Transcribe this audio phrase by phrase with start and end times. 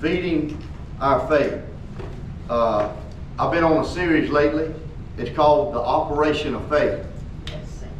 [0.00, 0.58] feeding
[1.00, 1.60] our faith.
[2.48, 2.90] Uh,
[3.38, 4.74] I've been on a series lately.
[5.18, 7.04] It's called The Operation of Faith.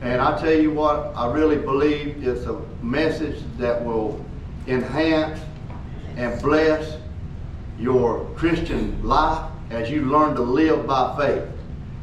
[0.00, 4.24] And I tell you what, I really believe it's a message that will
[4.66, 5.40] enhance
[6.16, 6.97] and bless
[7.78, 11.44] your Christian life as you learn to live by faith.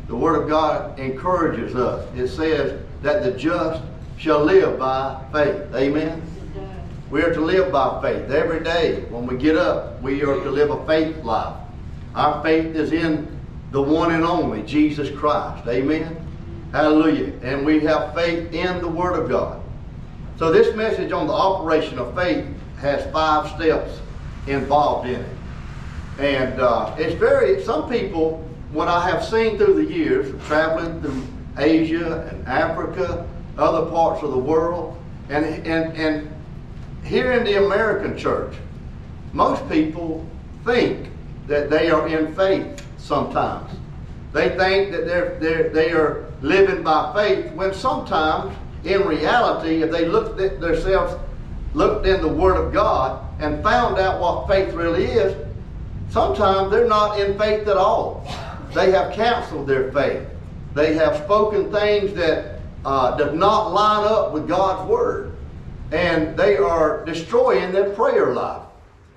[0.07, 2.07] The Word of God encourages us.
[2.16, 3.82] It says that the just
[4.18, 5.73] shall live by faith.
[5.73, 6.21] Amen?
[7.10, 8.30] We are to live by faith.
[8.30, 11.55] Every day when we get up, we are to live a faith life.
[12.14, 13.40] Our faith is in
[13.72, 15.66] the one and only, Jesus Christ.
[15.67, 16.17] Amen?
[16.73, 17.34] Hallelujah.
[17.44, 19.62] And we have faith in the Word of God.
[20.38, 22.45] So this message on the operation of faith
[22.80, 24.00] has five steps
[24.45, 25.38] involved in it.
[26.20, 31.23] And uh, it's very, some people, what I have seen through the years, traveling through
[31.58, 36.37] Asia and Africa, other parts of the world, and, and, and
[37.07, 38.53] here in the American church,
[39.31, 40.25] most people
[40.66, 41.09] think
[41.47, 43.72] that they are in faith sometimes.
[44.33, 49.91] They think that they're, they're, they are living by faith when sometimes, in reality, if
[49.91, 51.16] they looked at themselves,
[51.73, 55.36] looked in the Word of God and found out what faith really is,
[56.09, 58.27] sometimes they're not in faith at all.
[58.73, 60.27] They have canceled their faith.
[60.73, 65.36] They have spoken things that uh, does not line up with God's Word.
[65.91, 68.63] And they are destroying their prayer life.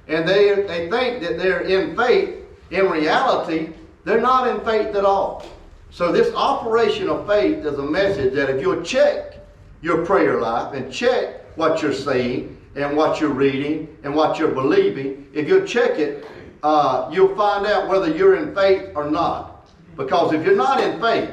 [0.09, 2.37] And they, they think that they're in faith.
[2.71, 3.71] In reality,
[4.05, 5.47] they're not in faith at all.
[5.91, 9.37] So this operation of faith is a message that if you'll check
[9.83, 14.53] your prayer life and check what you're saying and what you're reading and what you're
[14.53, 16.25] believing, if you'll check it,
[16.63, 19.69] uh, you'll find out whether you're in faith or not.
[19.97, 21.31] Because if you're not in faith,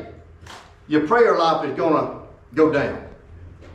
[0.88, 2.20] your prayer life is going to
[2.56, 3.07] go down.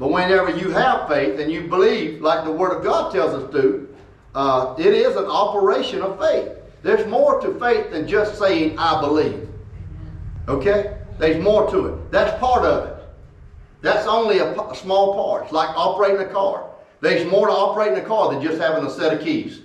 [0.02, 3.52] But whenever you have faith and you believe, like the Word of God tells us
[3.52, 3.88] to,
[4.34, 6.50] uh, it is an operation of faith.
[6.82, 9.48] There's more to faith than just saying, I believe.
[10.48, 10.98] Okay?
[11.20, 12.10] There's more to it.
[12.10, 13.04] That's part of it.
[13.80, 15.44] That's only a, a small part.
[15.44, 16.68] It's like operating a car.
[17.00, 19.60] There's more to operating a car than just having a set of keys.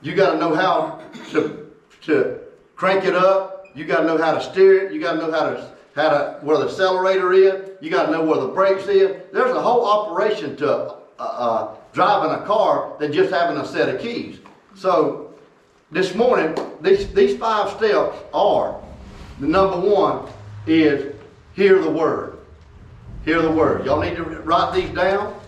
[0.00, 1.74] You got to know how to,
[2.04, 2.38] to
[2.74, 3.66] crank it up.
[3.74, 4.94] You got to know how to steer it.
[4.94, 7.65] You got to know how to, how to where the accelerator is.
[7.80, 9.16] You got to know where the brakes is.
[9.32, 13.94] There's a whole operation to uh, uh, driving a car than just having a set
[13.94, 14.38] of keys.
[14.74, 15.34] So
[15.90, 18.80] this morning, these, these five steps are
[19.40, 20.28] the number one
[20.66, 21.14] is
[21.54, 22.38] hear the word.
[23.24, 23.84] Hear the word.
[23.84, 25.38] Y'all need to write these down.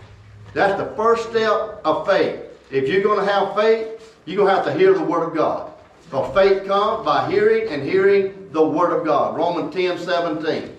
[0.54, 2.40] That's the first step of faith.
[2.70, 5.34] If you're going to have faith, you're going to have to hear the word of
[5.34, 5.72] God.
[6.04, 9.36] Because faith comes by hearing and hearing the word of God.
[9.36, 10.77] Romans 10 17.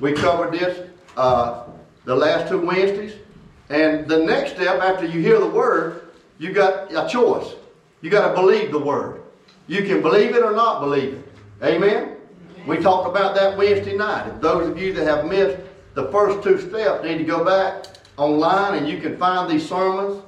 [0.00, 1.64] We covered this uh,
[2.04, 3.14] the last two Wednesdays.
[3.68, 6.08] And the next step, after you hear the word,
[6.38, 7.54] you got a choice.
[8.00, 9.22] You got to believe the word.
[9.66, 11.28] You can believe it or not believe it.
[11.62, 12.16] Amen?
[12.66, 14.28] We talked about that Wednesday night.
[14.28, 15.58] If those of you that have missed
[15.94, 17.86] the first two steps need to go back
[18.16, 20.22] online and you can find these sermons,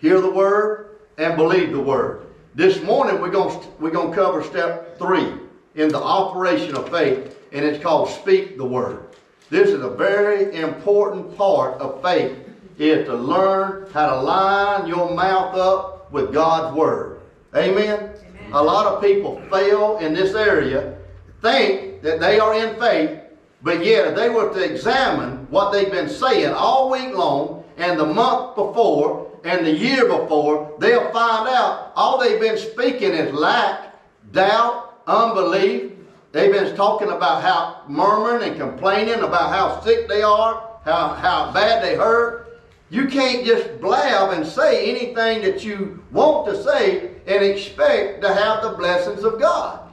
[0.00, 2.26] hear the word, and believe the word.
[2.54, 5.32] This morning we're going we're going to cover step three
[5.74, 9.02] in the operation of faith, and it's called speak the word.
[9.48, 12.36] This is a very important part of faith,
[12.78, 17.20] is to learn how to line your mouth up with God's word.
[17.54, 18.10] Amen?
[18.10, 18.52] Amen.
[18.52, 20.98] A lot of people fail in this area
[21.40, 23.20] think that they are in faith,
[23.62, 27.98] but yet if they were to examine what they've been saying all week long and
[27.98, 33.32] the month before and the year before, they'll find out all they've been speaking is
[33.32, 33.94] lack,
[34.32, 35.92] doubt, unbelief.
[36.36, 41.50] They've been talking about how murmuring and complaining about how sick they are, how, how
[41.50, 42.60] bad they hurt.
[42.90, 48.34] You can't just blab and say anything that you want to say and expect to
[48.34, 49.88] have the blessings of God.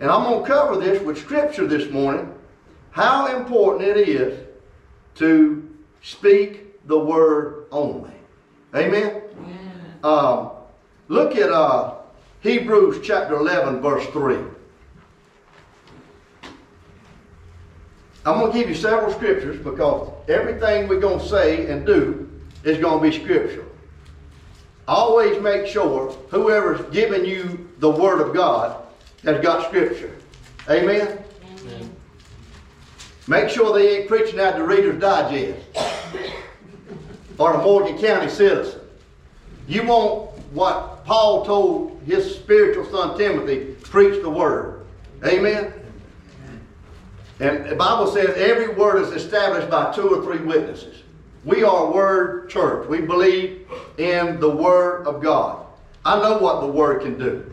[0.00, 2.34] And I'm going to cover this with Scripture this morning
[2.90, 4.40] how important it is
[5.14, 8.10] to speak the word only.
[8.74, 9.22] Amen?
[10.02, 10.50] Um,
[11.06, 11.94] look at uh,
[12.40, 14.38] Hebrews chapter 11, verse 3.
[18.24, 22.30] I'm going to give you several scriptures because everything we're going to say and do
[22.64, 23.66] is going to be scriptural.
[24.86, 28.82] Always make sure whoever's giving you the Word of God
[29.24, 30.14] has got scripture.
[30.68, 31.22] Amen?
[31.62, 31.96] Amen.
[33.26, 35.64] Make sure they ain't preaching out the Reader's Digest
[37.38, 38.80] or a Morgan County citizen.
[39.66, 44.84] You want what Paul told his spiritual son Timothy, preach the word.
[45.24, 45.72] Amen?
[47.40, 51.02] And the Bible says every word is established by two or three witnesses.
[51.44, 52.86] We are a word church.
[52.86, 53.66] We believe
[53.96, 55.66] in the word of God.
[56.04, 57.50] I know what the word can do.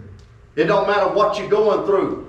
[0.57, 2.27] It don't matter what you're going through.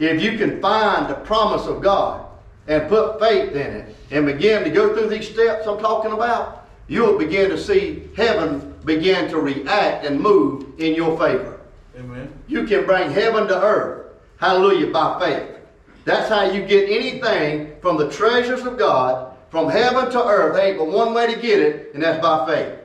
[0.00, 2.26] If you can find the promise of God
[2.66, 6.68] and put faith in it and begin to go through these steps I'm talking about,
[6.88, 11.60] you'll begin to see heaven begin to react and move in your favor.
[11.96, 12.32] Amen.
[12.48, 14.12] You can bring heaven to earth.
[14.38, 15.61] Hallelujah, by faith.
[16.04, 20.58] That's how you get anything from the treasures of God, from heaven to earth.
[20.58, 22.78] Ain't but one way to get it, and that's by faith.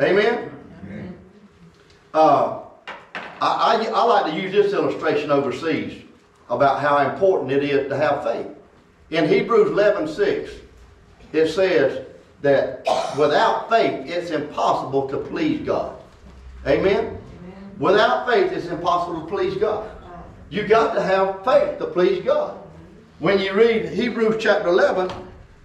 [0.00, 0.50] Amen?
[0.84, 1.18] Amen.
[2.14, 2.60] Uh,
[3.14, 6.02] I, I, I like to use this illustration overseas
[6.48, 8.46] about how important it is to have faith.
[9.10, 10.52] In Hebrews 11 6,
[11.32, 12.06] it says
[12.42, 12.86] that
[13.18, 15.96] without faith, it's impossible to please God.
[16.66, 17.06] Amen?
[17.06, 17.18] Amen?
[17.78, 19.90] Without faith, it's impossible to please God.
[20.52, 22.58] You got to have faith to please God.
[23.20, 25.10] When you read Hebrews chapter 11,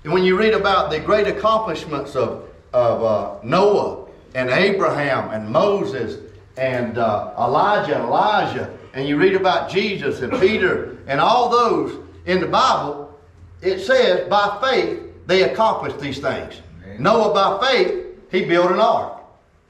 [0.05, 5.49] and when you read about the great accomplishments of, of uh, Noah and Abraham and
[5.49, 11.49] Moses and uh, Elijah and Elijah, and you read about Jesus and Peter and all
[11.49, 13.13] those in the Bible,
[13.61, 16.61] it says by faith they accomplished these things.
[16.85, 17.03] Amen.
[17.03, 19.21] Noah by faith, he built an ark.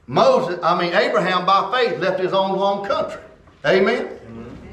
[0.06, 3.20] Moses, I mean Abraham by faith left his own home country.
[3.66, 4.18] Amen.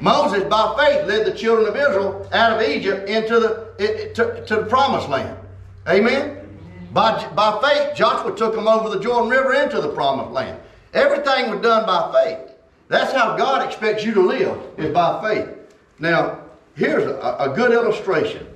[0.00, 4.56] Moses, by faith, led the children of Israel out of Egypt into the, to, to
[4.56, 5.38] the promised land.
[5.88, 6.42] Amen?
[6.92, 10.60] By, by faith, Joshua took them over the Jordan River into the promised land.
[10.94, 12.54] Everything was done by faith.
[12.88, 15.48] That's how God expects you to live, is by faith.
[15.98, 16.40] Now,
[16.74, 18.46] here's a, a good illustration.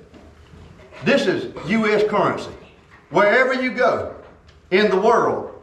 [1.04, 2.08] This is U.S.
[2.08, 2.52] currency.
[3.10, 4.14] Wherever you go
[4.70, 5.60] in the world,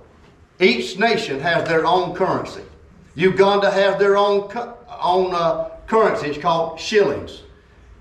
[0.59, 2.63] each nation has their own currency.
[3.15, 4.49] Uganda has their own
[5.01, 6.27] own uh, currency.
[6.27, 7.43] It's called shillings.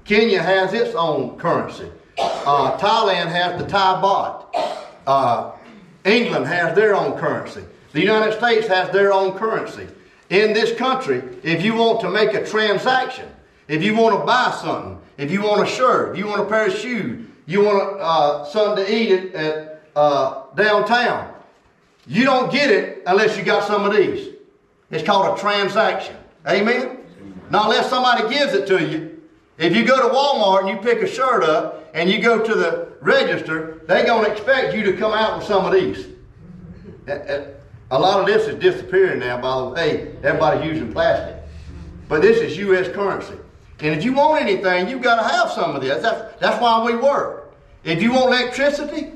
[0.05, 1.91] Kenya has its own currency.
[2.19, 4.85] Uh, Thailand has the Thai baht.
[5.07, 5.53] Uh,
[6.05, 7.65] England has their own currency.
[7.93, 9.89] The United States has their own currency.
[10.31, 13.29] In this country, if you want to make a transaction,
[13.69, 16.47] if you want to buy something, if you want a shirt, if you want a
[16.47, 21.33] pair of shoes, you want uh, something to eat at, at uh, downtown,
[22.07, 24.35] you don't get it unless you got some of these.
[24.91, 26.17] It's called a transaction.
[26.49, 26.99] Amen?
[27.51, 29.23] Not unless somebody gives it to you.
[29.59, 32.55] If you go to Walmart and you pick a shirt up and you go to
[32.55, 36.09] the register, they're going to expect you to come out with some of these.
[37.09, 37.47] Eh, eh,
[37.91, 40.15] a lot of this is disappearing now, by the way.
[40.23, 41.37] Everybody's using plastic.
[42.09, 42.89] But this is U.S.
[42.89, 43.37] currency.
[43.81, 46.03] And if you want anything, you've got to have some of this.
[46.03, 47.55] That's, that's why we work.
[47.85, 49.13] If you want electricity,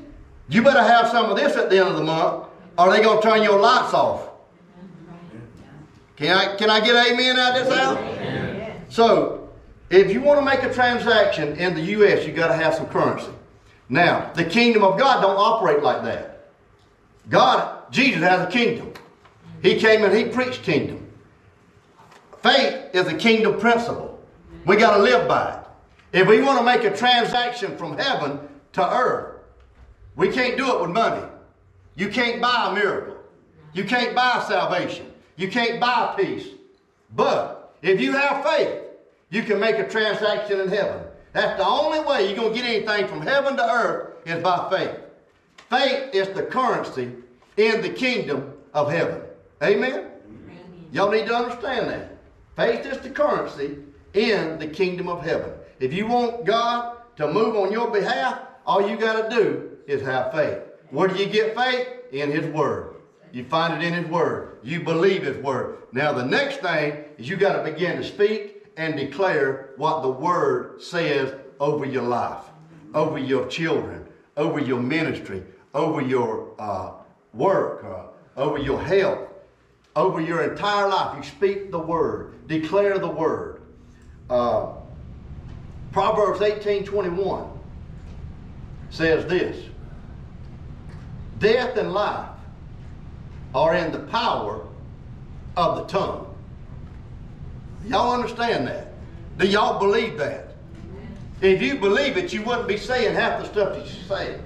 [0.49, 2.45] you better have some of this at the end of the month,
[2.77, 4.30] or they're going to turn your lights off.
[6.21, 8.77] Can I, can I get amen out this house?
[8.89, 9.49] So,
[9.89, 12.85] if you want to make a transaction in the U.S., you got to have some
[12.85, 13.31] currency.
[13.89, 16.49] Now, the kingdom of God don't operate like that.
[17.27, 18.93] God, Jesus has a kingdom.
[19.63, 21.11] He came and he preached kingdom.
[22.43, 24.23] Faith is a kingdom principle.
[24.67, 26.19] We got to live by it.
[26.19, 28.39] If we want to make a transaction from heaven
[28.73, 29.39] to earth,
[30.15, 31.25] we can't do it with money.
[31.95, 33.17] You can't buy a miracle.
[33.73, 35.10] You can't buy salvation.
[35.35, 36.47] You can't buy peace.
[37.15, 38.81] But if you have faith,
[39.29, 41.03] you can make a transaction in heaven.
[41.33, 44.69] That's the only way you're going to get anything from heaven to earth is by
[44.69, 44.97] faith.
[45.69, 47.11] Faith is the currency
[47.57, 49.21] in the kingdom of heaven.
[49.63, 49.91] Amen?
[49.93, 50.85] Amen.
[50.91, 52.17] Y'all need to understand that.
[52.55, 53.77] Faith is the currency
[54.13, 55.51] in the kingdom of heaven.
[55.79, 60.01] If you want God to move on your behalf, all you got to do is
[60.01, 60.59] have faith.
[60.89, 61.87] Where do you get faith?
[62.11, 62.95] In His Word.
[63.33, 64.57] You find it in His Word.
[64.63, 65.77] You believe His Word.
[65.91, 70.09] Now, the next thing is you got to begin to speak and declare what the
[70.09, 72.43] Word says over your life,
[72.93, 74.05] over your children,
[74.37, 76.93] over your ministry, over your uh,
[77.33, 79.29] work, uh, over your health,
[79.95, 81.15] over your entire life.
[81.17, 83.61] You speak the Word, declare the Word.
[84.29, 84.73] Uh,
[85.91, 87.49] Proverbs 18 21
[88.89, 89.65] says this
[91.39, 92.30] Death and life
[93.53, 94.65] are in the power
[95.57, 96.27] of the tongue.
[97.85, 98.93] Y'all understand that?
[99.37, 100.55] Do y'all believe that?
[101.41, 104.39] If you believe it, you wouldn't be saying half the stuff that you say.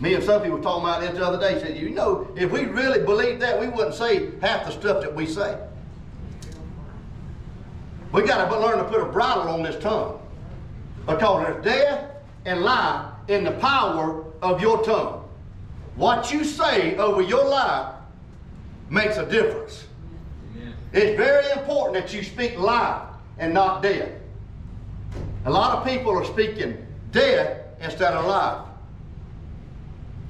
[0.00, 1.60] Me and Sophie were talking about this the other day.
[1.60, 5.14] Said, you know, if we really believed that, we wouldn't say half the stuff that
[5.14, 5.58] we say.
[8.12, 10.18] We got to learn to put a bridle on this tongue.
[11.06, 12.10] Because there's death
[12.46, 15.19] and life in the power of your tongue.
[16.00, 17.92] What you say over your life
[18.88, 19.84] makes a difference.
[20.56, 20.74] Amen.
[20.94, 23.02] It's very important that you speak life
[23.36, 24.08] and not death.
[25.44, 28.66] A lot of people are speaking death instead of life.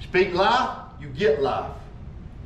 [0.02, 1.70] Speak life, you get life.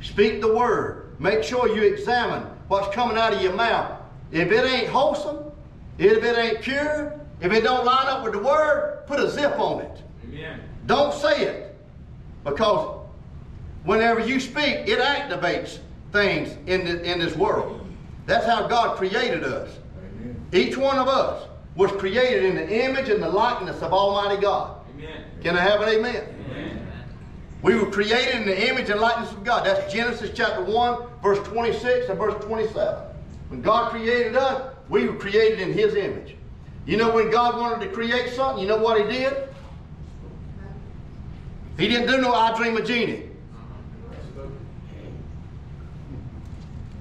[0.03, 1.19] Speak the word.
[1.19, 4.01] Make sure you examine what's coming out of your mouth.
[4.31, 5.51] If it ain't wholesome,
[5.97, 9.57] if it ain't pure, if it don't line up with the word, put a zip
[9.57, 10.03] on it.
[10.25, 10.61] Amen.
[10.85, 11.75] Don't say it.
[12.43, 13.04] Because
[13.85, 15.79] whenever you speak, it activates
[16.11, 17.87] things in, the, in this world.
[18.25, 19.69] That's how God created us.
[19.97, 20.45] Amen.
[20.51, 24.81] Each one of us was created in the image and the likeness of Almighty God.
[24.95, 25.23] Amen.
[25.41, 26.23] Can I have an amen?
[26.49, 26.87] amen?
[27.61, 29.65] We were created in the image and likeness of God.
[29.65, 33.03] That's Genesis chapter 1, verse 26 and verse 27.
[33.49, 36.35] When God created us, we were created in His image.
[36.85, 39.49] You know when God wanted to create something, you know what He did?
[41.77, 43.29] He didn't do no I dream a Jeannie.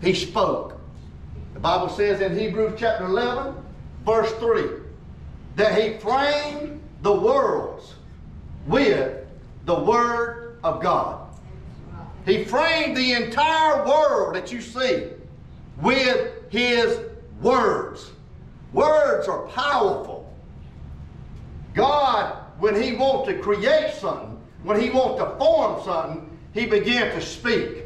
[0.05, 0.79] He spoke.
[1.55, 3.55] The Bible says in Hebrews chapter 11,
[4.05, 4.65] verse 3,
[5.57, 7.95] that he framed the worlds
[8.67, 9.27] with
[9.65, 11.27] the Word of God.
[12.27, 15.09] He framed the entire world that you see
[15.81, 17.01] with his
[17.41, 18.11] words.
[18.73, 20.33] Words are powerful.
[21.75, 27.11] God, when he wants to create something, when he wants to form something, he began
[27.15, 27.84] to speak.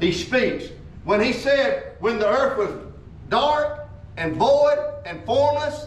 [0.00, 0.66] He speaks.
[1.04, 2.70] When he said, when the earth was
[3.28, 5.86] dark and void and formless,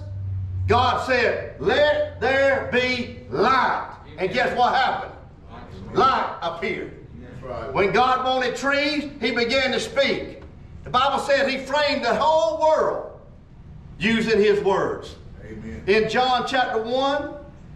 [0.68, 3.96] God said, let there be light.
[4.18, 5.14] And guess what happened?
[5.94, 6.94] Light appeared.
[7.72, 10.42] When God wanted trees, he began to speak.
[10.84, 13.20] The Bible says he framed the whole world
[14.00, 15.16] using his words.
[15.44, 15.84] Amen.
[15.88, 17.34] In John chapter 1,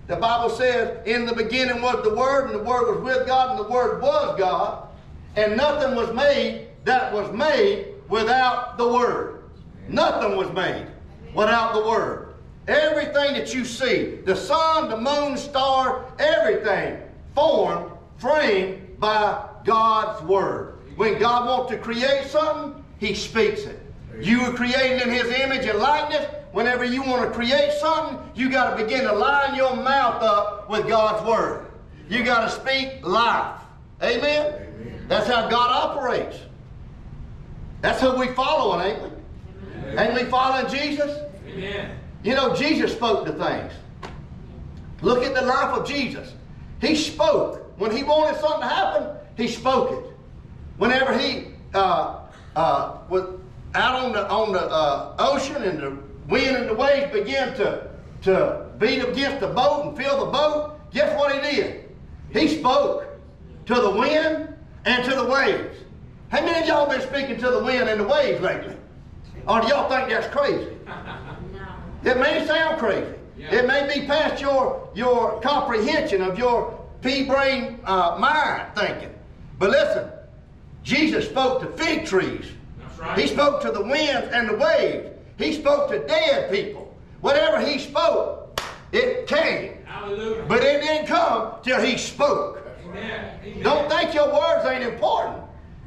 [0.08, 3.52] the Bible says, In the beginning was the Word, and the Word was with God,
[3.52, 4.88] and the Word was God.
[5.36, 9.44] And nothing was made that was made without the Word.
[9.88, 10.88] Nothing was made
[11.34, 12.34] without the Word.
[12.68, 17.02] Everything that you see, the sun, the moon, star, everything
[17.34, 20.78] formed, framed by God's Word.
[20.96, 23.80] When God wants to create something, He speaks it.
[24.20, 26.28] You were created in His image and likeness.
[26.52, 30.70] Whenever you want to create something, you got to begin to line your mouth up
[30.70, 31.66] with God's Word.
[32.10, 33.60] You got to speak life.
[34.04, 34.54] Amen?
[34.54, 35.00] Amen?
[35.12, 36.39] That's how God operates.
[37.82, 39.10] That's who we follow, ain't we?
[39.89, 40.00] Amen.
[40.00, 41.20] Ain't we following Jesus?
[41.46, 41.98] Amen.
[42.24, 43.74] You know, Jesus spoke to things.
[45.01, 46.34] Look at the life of Jesus.
[46.80, 47.77] He spoke.
[47.77, 50.13] When he wanted something to happen, he spoke it.
[50.77, 52.22] Whenever he uh,
[52.56, 53.38] uh, was
[53.75, 55.98] out on the, on the uh, ocean and the
[56.30, 57.89] wind and the waves began to,
[58.22, 61.91] to beat against the boat and fill the boat, guess what he did?
[62.32, 63.08] He spoke
[63.65, 64.50] to the wind
[64.86, 65.78] and to the waves.
[66.30, 68.76] How many of y'all been speaking to the wind and the waves lately?
[69.48, 70.72] Or do y'all think that's crazy?
[72.04, 73.14] It may sound crazy.
[73.38, 73.56] Yeah.
[73.56, 79.14] It may be past your, your comprehension of your pea brain uh, mind thinking.
[79.60, 80.10] But listen,
[80.84, 82.46] Jesus spoke to fig trees.
[82.98, 83.18] Right.
[83.18, 85.10] He spoke to the winds and the waves.
[85.38, 86.96] He spoke to dead people.
[87.22, 88.62] Whatever he spoke,
[88.92, 89.84] it came.
[89.86, 90.46] Hallelujah.
[90.48, 92.68] But it didn't come till he spoke.
[92.92, 93.40] Amen.
[93.44, 93.64] Amen.
[93.64, 95.44] Don't think your words ain't important.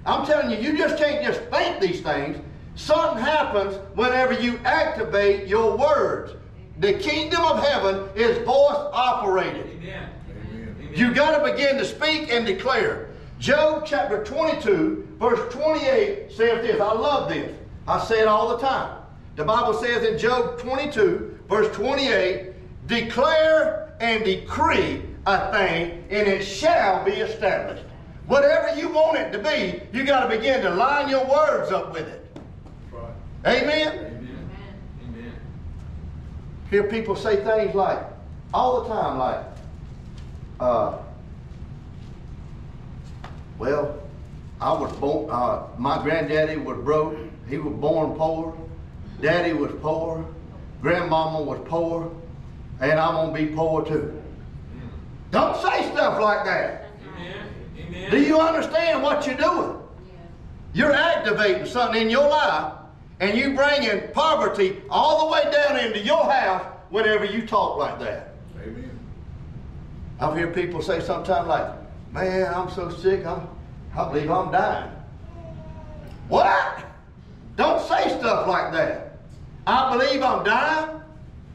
[0.07, 2.39] I'm telling you, you just can't just think these things.
[2.75, 6.33] Something happens whenever you activate your words.
[6.81, 9.67] The kingdom of heaven is voice operated.
[9.77, 10.11] Amen.
[10.93, 13.11] You got to begin to speak and declare.
[13.39, 16.81] Job chapter 22, verse 28 says this.
[16.81, 17.55] I love this.
[17.87, 19.03] I say it all the time.
[19.37, 22.53] The Bible says in Job 22, verse 28,
[22.87, 27.85] declare and decree a thing, and it shall be established.
[28.27, 31.93] Whatever you want it to be, you got to begin to line your words up
[31.93, 32.37] with it.
[32.91, 33.13] Right.
[33.47, 33.89] Amen?
[33.89, 34.51] Amen?
[35.09, 35.33] Amen.
[36.71, 37.99] Hear people say things like,
[38.53, 39.45] all the time, like,
[40.61, 40.99] uh,
[43.59, 44.01] well,
[44.61, 47.17] I was born, uh, my granddaddy was broke.
[47.49, 48.57] He was born poor.
[49.21, 50.25] Daddy was poor.
[50.81, 52.11] Grandmama was poor.
[52.81, 54.23] And I'm going to be poor too.
[55.35, 56.93] Don't say stuff like that.
[57.17, 57.49] Amen.
[57.77, 58.11] Amen.
[58.13, 59.77] Do you understand what you're doing?
[60.73, 62.73] You're activating something in your life
[63.19, 67.99] and you bringing poverty all the way down into your house whenever you talk like
[67.99, 68.35] that.
[68.63, 68.97] Amen.
[70.21, 71.67] I've heard people say sometimes like,
[72.13, 73.49] man, I'm so sick, I'm,
[73.97, 74.93] I believe I'm dying.
[76.29, 76.85] What?
[77.57, 79.19] Don't say stuff like that.
[79.67, 81.01] I believe I'm dying.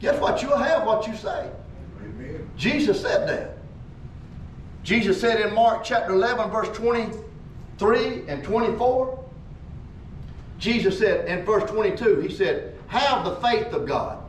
[0.00, 0.42] Guess what?
[0.42, 1.48] You'll have what you say.
[2.02, 2.46] Amen.
[2.58, 3.49] Jesus said that.
[4.82, 9.24] Jesus said in Mark chapter 11, verse 23 and 24,
[10.58, 14.22] Jesus said in verse 22, He said, Have the faith of God.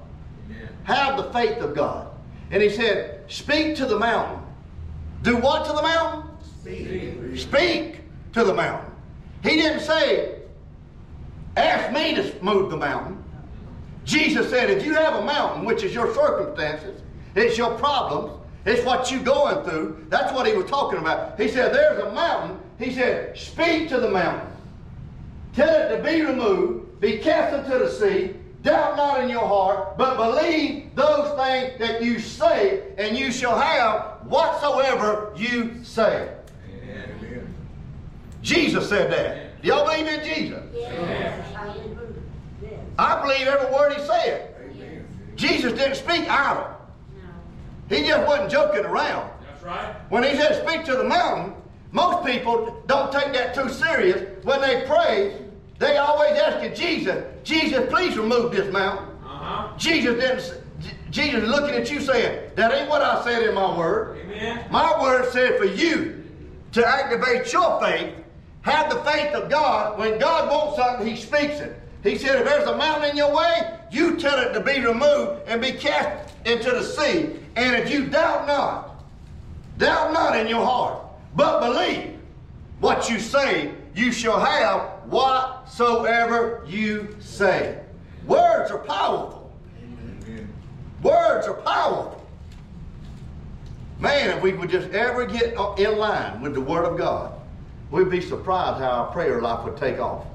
[0.45, 0.69] Amen.
[0.83, 2.09] Have the faith of God.
[2.51, 4.43] And He said, Speak to the mountain.
[5.23, 6.29] Do what to the mountain?
[6.61, 7.37] Speak.
[7.37, 8.01] Speak
[8.33, 8.91] to the mountain.
[9.43, 10.39] He didn't say,
[11.57, 13.23] ask me to move the mountain.
[14.03, 17.01] Jesus said, if you have a mountain, which is your circumstances,
[17.35, 21.39] it's your problems, it's what you're going through, that's what he was talking about.
[21.39, 22.59] He said, there's a mountain.
[22.77, 24.47] He said, speak to the mountain.
[25.53, 29.97] Tell it to be removed, be cast into the sea, doubt not in your heart,
[29.97, 36.29] but believe those things that you say, and you shall have whatsoever you say.
[36.83, 37.55] Amen.
[38.41, 39.61] Jesus said that.
[39.61, 40.63] Do y'all believe in Jesus?
[40.73, 41.47] Yes.
[42.97, 44.55] I believe every word he said.
[44.61, 45.05] Amen.
[45.35, 46.67] Jesus didn't speak idle.
[47.91, 49.29] He just wasn't joking around.
[49.45, 49.95] That's right.
[50.09, 51.53] When he said speak to the mountain,
[51.91, 54.43] most people don't take that too serious.
[54.43, 55.37] When they pray,
[55.77, 59.07] they always asking Jesus, Jesus, please remove this mountain.
[59.25, 59.77] Uh-huh.
[59.77, 60.61] Jesus didn't.
[61.11, 64.17] Jesus looking at you saying, that ain't what I said in my word.
[64.19, 64.65] Amen.
[64.71, 66.23] My word said for you
[66.71, 68.15] to activate your faith,
[68.61, 69.99] have the faith of God.
[69.99, 71.77] When God wants something, He speaks it.
[72.01, 75.41] He said, if there's a mountain in your way, you tell it to be removed
[75.47, 77.40] and be cast into the sea.
[77.55, 79.03] And if you doubt not,
[79.77, 81.03] doubt not in your heart,
[81.35, 82.17] but believe
[82.79, 87.79] what you say, you shall have whatsoever you say.
[88.25, 89.51] Words are powerful.
[89.77, 90.51] Amen.
[91.03, 92.25] Words are powerful.
[93.99, 97.33] Man, if we would just ever get uh, in line with the Word of God,
[97.91, 100.25] we'd be surprised how our prayer life would take off.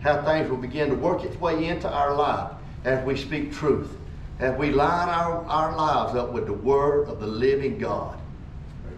[0.00, 2.52] How things will begin to work its way into our life
[2.84, 3.96] as we speak truth,
[4.38, 8.18] as we line our, our lives up with the Word of the living God.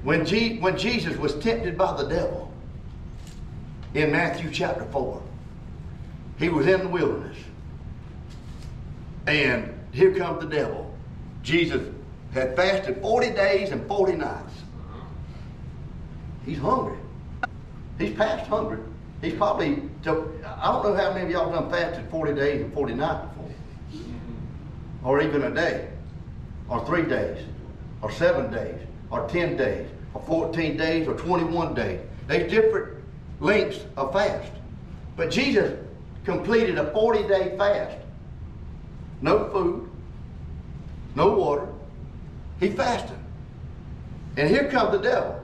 [0.02, 2.52] When, G, when Jesus was tempted by the devil
[3.94, 5.22] in Matthew chapter 4,
[6.38, 7.36] he was in the wilderness.
[9.26, 10.94] And here comes the devil.
[11.42, 11.82] Jesus
[12.32, 14.54] had fasted 40 days and 40 nights.
[16.44, 16.98] He's hungry.
[17.98, 18.78] He's past hungry.
[19.20, 22.94] He's probably, I don't know how many of y'all done fasted 40 days and 40
[22.94, 23.37] nights.
[25.08, 25.88] Or even a day.
[26.68, 27.38] Or three days.
[28.02, 28.78] Or seven days
[29.10, 32.00] or 10 days, or 14 days, or 21 days.
[32.26, 32.98] There's different
[33.40, 34.52] lengths of fast.
[35.16, 35.78] But Jesus
[36.24, 37.96] completed a 40 day fast.
[39.20, 39.88] No food,
[41.14, 41.68] no water.
[42.60, 43.16] He fasted.
[44.36, 45.40] And here comes the devil.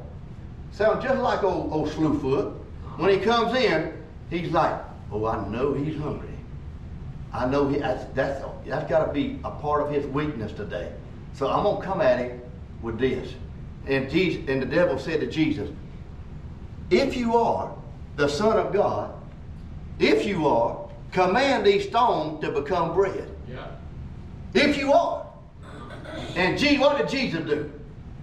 [0.72, 2.55] Sounds just like old, old Slewfoot.
[2.96, 3.92] When he comes in,
[4.31, 6.34] he's like, oh, I know he's hungry.
[7.35, 10.92] I know he, that's, that's, that's got to be a part of his weakness today.
[11.33, 12.40] So I'm going to come at him
[12.81, 13.35] with this.
[13.87, 15.68] And, Jesus, and the devil said to Jesus,
[16.90, 17.75] If you are
[18.14, 19.12] the Son of God,
[19.99, 23.29] if you are, command these stones to become bread.
[23.49, 23.66] Yeah.
[24.55, 25.27] If you are.
[26.37, 27.70] And gee, what did Jesus do?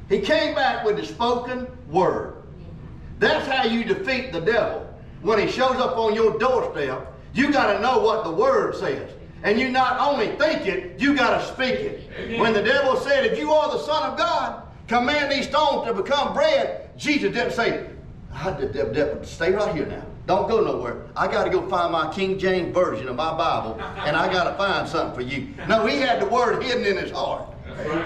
[0.09, 2.35] He came back with the spoken word.
[2.35, 3.19] Mm-hmm.
[3.19, 4.87] That's how you defeat the devil.
[5.21, 9.11] When he shows up on your doorstep, you got to know what the word says.
[9.43, 12.09] And you not only think it, you got to speak it.
[12.17, 12.39] Amen.
[12.39, 15.93] When the devil said, if you are the Son of God, command these stones to
[15.93, 17.87] become bread, Jesus didn't say,
[18.33, 20.05] I did stay right here now.
[20.27, 21.07] Don't go nowhere.
[21.15, 24.43] I got to go find my King James Version of my Bible, and I got
[24.51, 25.49] to find something for you.
[25.67, 27.47] No, he had the word hidden in his heart.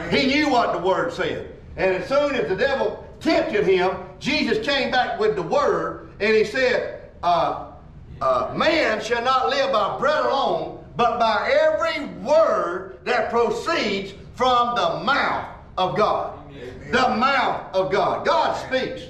[0.10, 1.52] He knew what the word said.
[1.76, 6.34] And as soon as the devil tempted him, Jesus came back with the word, and
[6.34, 7.74] he said, uh,
[8.26, 14.76] uh, Man shall not live by bread alone, but by every word that proceeds from
[14.76, 16.40] the mouth of God.
[16.92, 18.26] The mouth of God.
[18.26, 19.04] God speaks.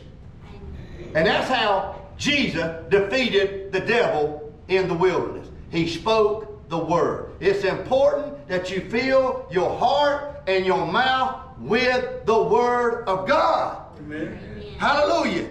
[1.14, 5.48] And that's how Jesus defeated the devil in the wilderness.
[5.70, 7.32] He spoke the word.
[7.40, 13.86] It's important that you fill your heart and your mouth with the word of God.
[14.00, 14.38] Amen.
[14.78, 15.50] Hallelujah.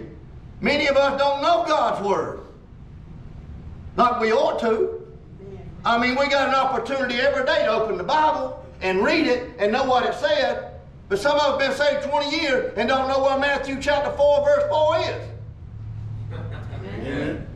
[0.60, 2.43] Many of us don't know God's word.
[3.96, 5.00] Like we ought to.
[5.84, 9.50] I mean, we got an opportunity every day to open the Bible and read it
[9.58, 10.70] and know what it said.
[11.08, 14.44] But some of us been saved 20 years and don't know what Matthew chapter 4,
[14.44, 15.28] verse 4 is.
[17.00, 17.46] Amen.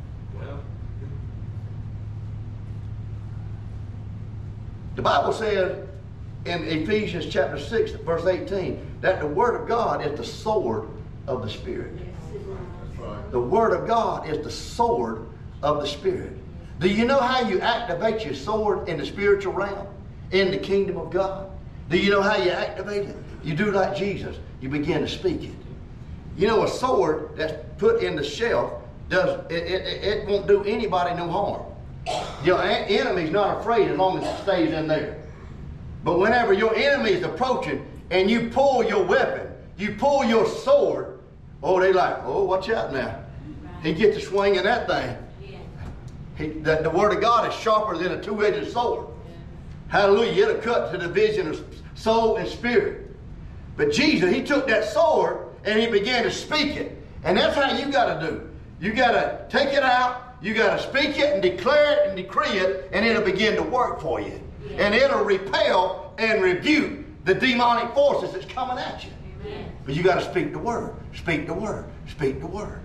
[4.95, 5.87] The Bible says
[6.45, 10.89] in Ephesians chapter 6, verse 18, that the Word of God is the sword
[11.27, 11.95] of the Spirit.
[13.31, 15.28] The Word of God is the sword
[15.63, 16.33] of the Spirit.
[16.81, 19.87] Do you know how you activate your sword in the spiritual realm?
[20.31, 21.51] In the kingdom of God?
[21.91, 23.17] Do you know how you activate it?
[23.43, 24.37] You do like Jesus.
[24.61, 25.55] You begin to speak it.
[26.37, 28.73] You know, a sword that's put in the shelf
[29.09, 31.63] does it, it, it won't do anybody no harm.
[32.45, 35.23] Your enemy's not afraid as long as it stays in there.
[36.05, 41.19] But whenever your enemy is approaching and you pull your weapon, you pull your sword,
[41.63, 43.21] Oh, they like, oh, watch out now.
[43.83, 45.17] He gets to swinging that thing.
[46.39, 49.09] He, the, the word of God is sharper than a two-edged sword.
[49.89, 50.49] Hallelujah.
[50.49, 53.11] It'll cut to the vision of soul and spirit.
[53.77, 56.97] But Jesus, he took that sword and he began to speak it.
[57.25, 58.49] And that's how you got to do.
[58.81, 62.17] You got to take it out, you got to speak it and declare it and
[62.17, 64.41] decree it, and it'll begin to work for you.
[64.71, 64.87] Yeah.
[64.87, 69.11] And it'll repel and rebuke the demonic forces that's coming at you.
[69.45, 69.73] Amen.
[69.85, 70.95] But you got to speak the word.
[71.15, 71.87] Speak the word.
[72.09, 72.81] Speak the word.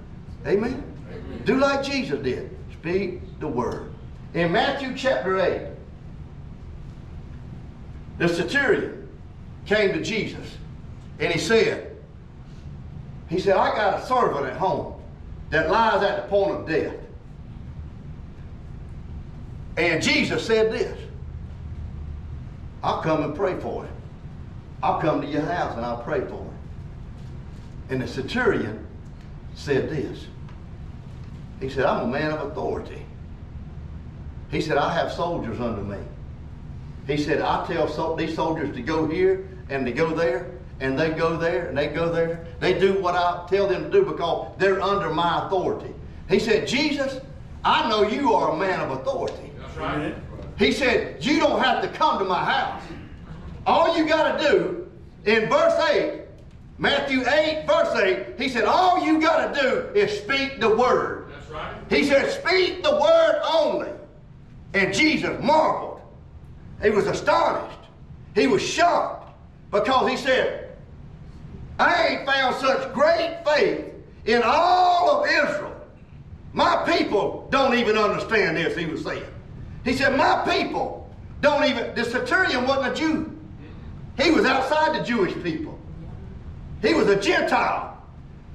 [0.47, 0.83] Amen?
[1.09, 1.41] Amen.
[1.45, 2.57] Do like Jesus did.
[2.83, 3.93] Speak the word.
[4.33, 5.61] In Matthew chapter 8,
[8.17, 9.07] the centurion
[9.65, 10.57] came to Jesus
[11.17, 11.95] and he said,
[13.29, 15.01] he said, I got a servant at home
[15.49, 16.95] that lies at the point of death.
[19.77, 20.99] And Jesus said this
[22.83, 23.95] I'll come and pray for him.
[24.83, 26.57] I'll come to your house and I'll pray for him.
[27.91, 28.85] And the centurion
[29.55, 30.25] said this.
[31.63, 33.05] He said, I'm a man of authority.
[34.51, 35.97] He said, I have soldiers under me.
[37.07, 40.99] He said, I tell so these soldiers to go here and to go there, and
[40.99, 42.45] they go there and they go there.
[42.59, 45.93] They do what I tell them to do because they're under my authority.
[46.27, 47.21] He said, Jesus,
[47.63, 49.49] I know you are a man of authority.
[49.57, 50.15] That's right.
[50.57, 52.83] He said, You don't have to come to my house.
[53.65, 54.91] All you got to do
[55.23, 56.23] in verse 8,
[56.77, 61.22] Matthew 8, verse 8, he said, All you got to do is speak the word.
[61.89, 63.89] He said, Speak the word only.
[64.73, 66.01] And Jesus marveled.
[66.81, 67.77] He was astonished.
[68.35, 69.31] He was shocked
[69.71, 70.75] because he said,
[71.79, 73.85] I ain't found such great faith
[74.25, 75.75] in all of Israel.
[76.53, 79.25] My people don't even understand this, he was saying.
[79.83, 81.09] He said, My people
[81.41, 83.37] don't even, the centurion wasn't a Jew.
[84.21, 85.79] He was outside the Jewish people.
[86.81, 87.97] He was a Gentile.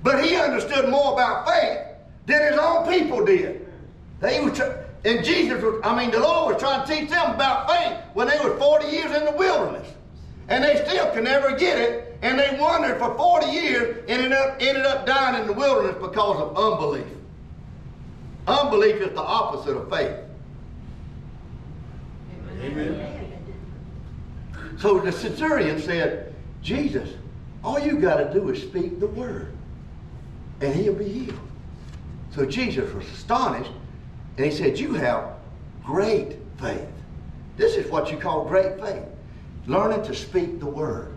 [0.03, 1.88] But he understood more about faith
[2.29, 3.67] than his own people did.
[4.21, 4.61] They was
[5.05, 8.29] and Jesus was, I mean, the Lord was trying to teach them about faith when
[8.29, 9.89] they were 40 years in the wilderness.
[10.49, 12.19] And they still can never get it.
[12.21, 15.97] And they wandered for 40 years and ended up, ended up dying in the wilderness
[16.01, 17.07] because of unbelief.
[18.47, 20.17] Unbelief is the opposite of faith.
[22.61, 23.15] Amen.
[24.79, 27.11] So the centurion said, Jesus,
[27.63, 29.53] all you got to do is speak the word,
[30.61, 31.48] and he'll be healed.
[32.31, 33.71] So Jesus was astonished,
[34.37, 35.35] and he said, You have
[35.85, 36.89] great faith.
[37.57, 39.05] This is what you call great faith.
[39.67, 41.13] Learning to speak the word.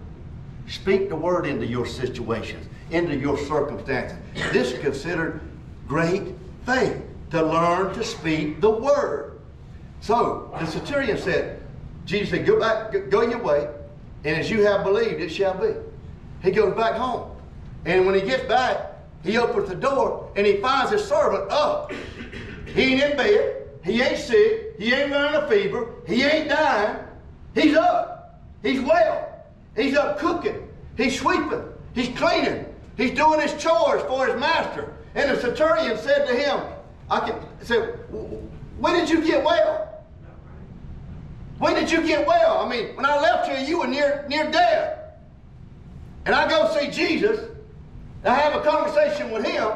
[0.67, 4.17] Speak the word into your situations, into your circumstances.
[4.51, 5.41] This is considered
[5.87, 9.39] great faith to learn to speak the word.
[10.01, 11.61] So the centurion said,
[12.05, 13.69] Jesus said, Go back, go your way,
[14.23, 15.73] and as you have believed, it shall be.
[16.43, 17.31] He goes back home.
[17.85, 18.90] And when he gets back,
[19.23, 21.91] he opens the door and he finds his servant up.
[22.65, 23.69] He ain't in bed.
[23.83, 24.75] He ain't sick.
[24.77, 25.93] He ain't running a fever.
[26.07, 26.97] He ain't dying.
[27.53, 28.41] He's up.
[28.63, 29.45] He's well.
[29.75, 30.67] He's up cooking.
[30.97, 31.63] He's sweeping.
[31.93, 32.65] He's cleaning.
[32.97, 34.93] He's doing his chores for his master.
[35.15, 36.61] And the centurion said to him,
[37.09, 37.79] I can say,
[38.77, 39.87] when did you get well?
[41.59, 42.59] When did you get well?
[42.59, 44.97] I mean, when I left here, you were near near death.
[46.25, 47.50] And I go see Jesus,
[48.23, 49.69] I have a conversation with him,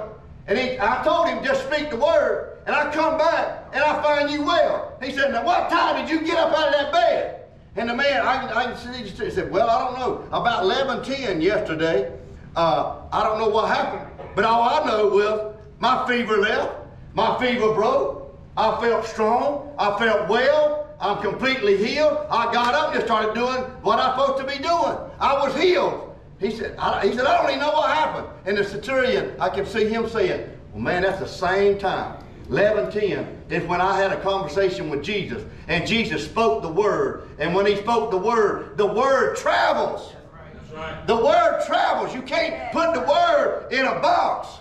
[0.47, 4.01] and he, I told him just speak the word, and I come back and I
[4.03, 4.97] find you well.
[5.01, 7.45] He said, Now what time did you get up out of that bed?
[7.75, 10.27] And the man, I, I can see, he said, Well, I don't know.
[10.31, 12.11] About 11:10 yesterday,
[12.55, 16.71] uh, I don't know what happened, but all I know was my fever left.
[17.13, 18.37] My fever broke.
[18.57, 19.73] I felt strong.
[19.77, 20.87] I felt well.
[20.99, 22.25] I'm completely healed.
[22.29, 24.97] I got up and started doing what I'm supposed to be doing.
[25.19, 26.04] I was healed.
[26.39, 28.27] He said, I, he said, I don't even know what happened.
[28.45, 32.21] And the centurion, I can see him saying, well, man, that's the same time.
[32.49, 37.27] 11:10 is when I had a conversation with Jesus, and Jesus spoke the word.
[37.39, 40.13] And when he spoke the word, the word travels.
[40.53, 41.07] That's right.
[41.07, 42.13] The word travels.
[42.13, 44.59] You can't put the word in a box.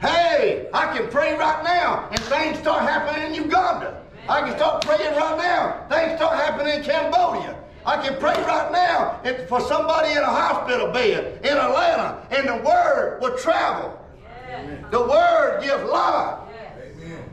[0.00, 4.02] Hey, I can pray right now and things start happening in Uganda.
[4.28, 5.86] I can start praying right now.
[5.88, 7.56] Things start happening in Cambodia.
[7.84, 12.56] I can pray right now for somebody in a hospital bed in Atlanta, and the
[12.64, 13.98] word will travel.
[14.90, 16.38] The word gives life.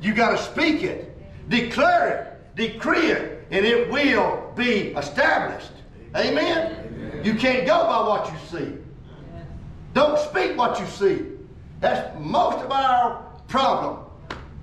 [0.02, 1.16] You got to speak it,
[1.50, 5.72] declare it, decree it, and it will be established.
[6.16, 6.86] Amen?
[6.88, 7.22] Amen?
[7.24, 8.78] You can't go by what you see.
[9.94, 11.26] Don't speak what you see.
[11.80, 14.06] That's most of our problem.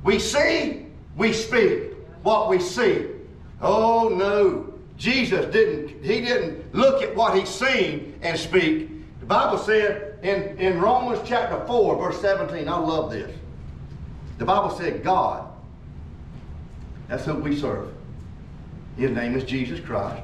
[0.03, 3.07] We see, we speak what we see.
[3.61, 4.76] Oh no.
[4.97, 8.91] Jesus didn't, he didn't look at what he's seen and speak.
[9.21, 13.35] The Bible said in, in Romans chapter 4, verse 17, I love this.
[14.39, 15.49] The Bible said, God,
[17.09, 17.93] that's who we serve.
[18.97, 20.23] His name is Jesus Christ.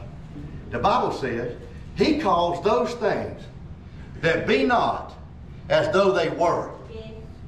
[0.70, 1.56] The Bible says,
[1.96, 3.42] He calls those things
[4.22, 5.14] that be not
[5.68, 6.70] as though they were.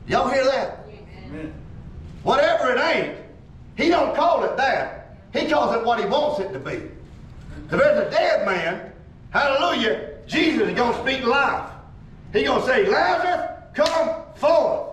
[0.07, 0.87] Y'all hear that?
[1.27, 1.55] Amen.
[2.23, 3.19] Whatever it ain't,
[3.77, 5.17] He don't call it that.
[5.33, 6.83] He calls it what He wants it to be.
[7.65, 8.93] If there's a dead man,
[9.31, 11.71] hallelujah, Jesus is going to speak life.
[12.33, 14.91] He's going to say, Lazarus, come forth.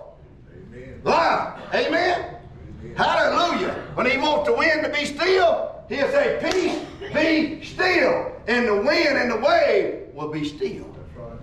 [0.54, 1.00] Amen.
[1.04, 1.58] Life.
[1.74, 2.38] Amen?
[2.80, 2.94] Amen?
[2.96, 3.74] Hallelujah.
[3.94, 8.32] When he wants the wind to be still, he'll say, Peace, be still.
[8.46, 10.86] And the wind and the wave will be still.
[11.16, 11.38] Right.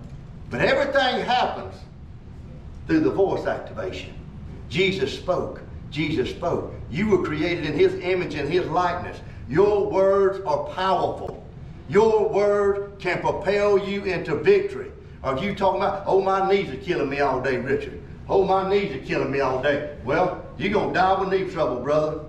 [0.50, 1.74] But everything happens
[2.86, 4.14] through the voice activation.
[4.68, 5.62] Jesus spoke.
[5.90, 6.72] Jesus spoke.
[6.90, 9.18] You were created in his image and his likeness.
[9.50, 11.44] Your words are powerful.
[11.88, 14.92] Your word can propel you into victory.
[15.24, 18.00] Are you talking about, oh, my knees are killing me all day, Richard?
[18.28, 19.96] Oh, my knees are killing me all day.
[20.04, 22.20] Well, you're going to die with knee trouble, brother.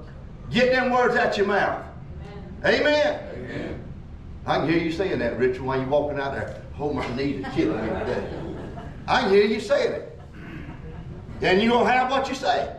[0.50, 1.86] Get them words out your mouth.
[2.66, 2.82] Amen.
[2.82, 3.30] Amen.
[3.36, 3.84] Amen.
[4.48, 6.60] I can hear you saying that, Richard, while you're walking out there.
[6.80, 8.28] Oh, my knees are killing me today.
[9.08, 10.20] I can hear you saying it.
[11.42, 12.76] And you're going to have what you say.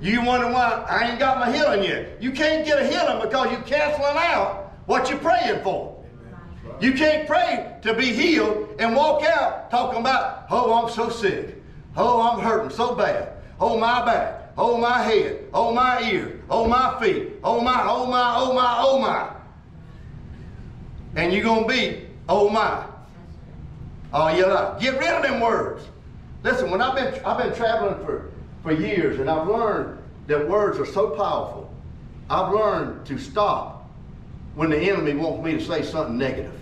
[0.00, 2.22] You wonder why I ain't got my healing yet.
[2.22, 6.04] You can't get a healing because you're canceling out what you're praying for.
[6.80, 11.62] You can't pray to be healed and walk out talking about, oh, I'm so sick.
[11.96, 13.34] Oh, I'm hurting so bad.
[13.60, 14.52] Oh, my back.
[14.58, 15.48] Oh, my head.
[15.54, 16.40] Oh, my ears.
[16.50, 17.32] Oh, my feet.
[17.42, 19.30] Oh, my, oh, my, oh, my, oh, my.
[21.16, 22.84] And you're going to be, oh, my.
[24.12, 24.80] Oh, you life.
[24.80, 25.84] Get rid of them words.
[26.42, 28.30] Listen, when I've been, I've been traveling for,
[28.64, 31.72] for years and I've learned that words are so powerful,
[32.30, 33.88] I've learned to stop
[34.54, 36.58] when the enemy wants me to say something negative.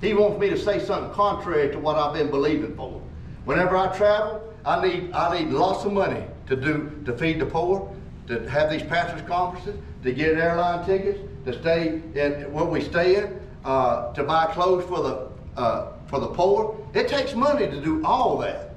[0.00, 3.00] He wants me to say something contrary to what I've been believing for.
[3.44, 7.46] Whenever I travel, I need I need lots of money to do to feed the
[7.46, 7.94] poor,
[8.26, 13.16] to have these pastors' conferences, to get airline tickets, to stay in where we stay
[13.16, 16.76] in, uh, to buy clothes for the uh, for the poor.
[16.94, 18.74] It takes money to do all that.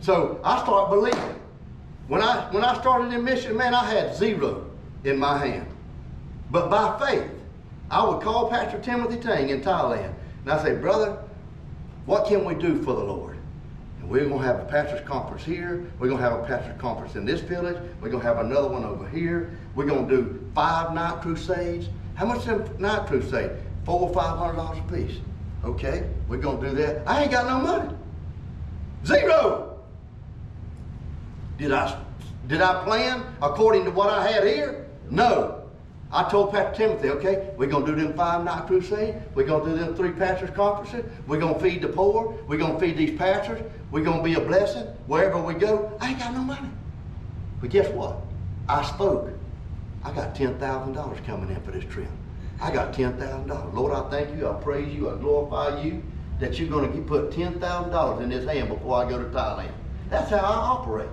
[0.00, 1.41] So I start believing.
[2.12, 4.66] When I when I started in mission, man, I had zero
[5.02, 5.66] in my hand.
[6.50, 7.30] But by faith,
[7.90, 11.16] I would call Pastor Timothy Tang in Thailand and I say, brother,
[12.04, 13.38] what can we do for the Lord?
[13.98, 15.86] And we're going to have a pastor's conference here.
[15.98, 17.78] We're going to have a pastor's conference in this village.
[18.02, 19.56] We're going to have another one over here.
[19.74, 21.88] We're going to do five night crusades.
[22.14, 23.52] How much is a night crusade?
[23.86, 25.16] Four or five hundred dollars a piece.
[25.64, 27.08] Okay, we're going to do that.
[27.08, 27.88] I ain't got no money.
[29.06, 29.71] Zero.
[31.62, 31.96] Did I,
[32.48, 34.84] did I plan according to what I had here?
[35.08, 35.62] No.
[36.10, 39.22] I told Pastor Timothy, okay, we're going to do them five night crusade.
[39.36, 41.08] We're going to do them three pastors conferences.
[41.28, 42.36] We're going to feed the poor.
[42.48, 43.62] We're going to feed these pastors.
[43.92, 45.96] We're going to be a blessing wherever we go.
[46.00, 46.68] I ain't got no money.
[47.60, 48.16] But guess what?
[48.68, 49.30] I spoke.
[50.02, 52.08] I got $10,000 coming in for this trip.
[52.60, 53.72] I got $10,000.
[53.72, 54.48] Lord, I thank you.
[54.48, 55.10] I praise you.
[55.10, 56.02] I glorify you
[56.40, 59.70] that you're going to put $10,000 in this hand before I go to Thailand.
[60.10, 61.08] That's how I operate.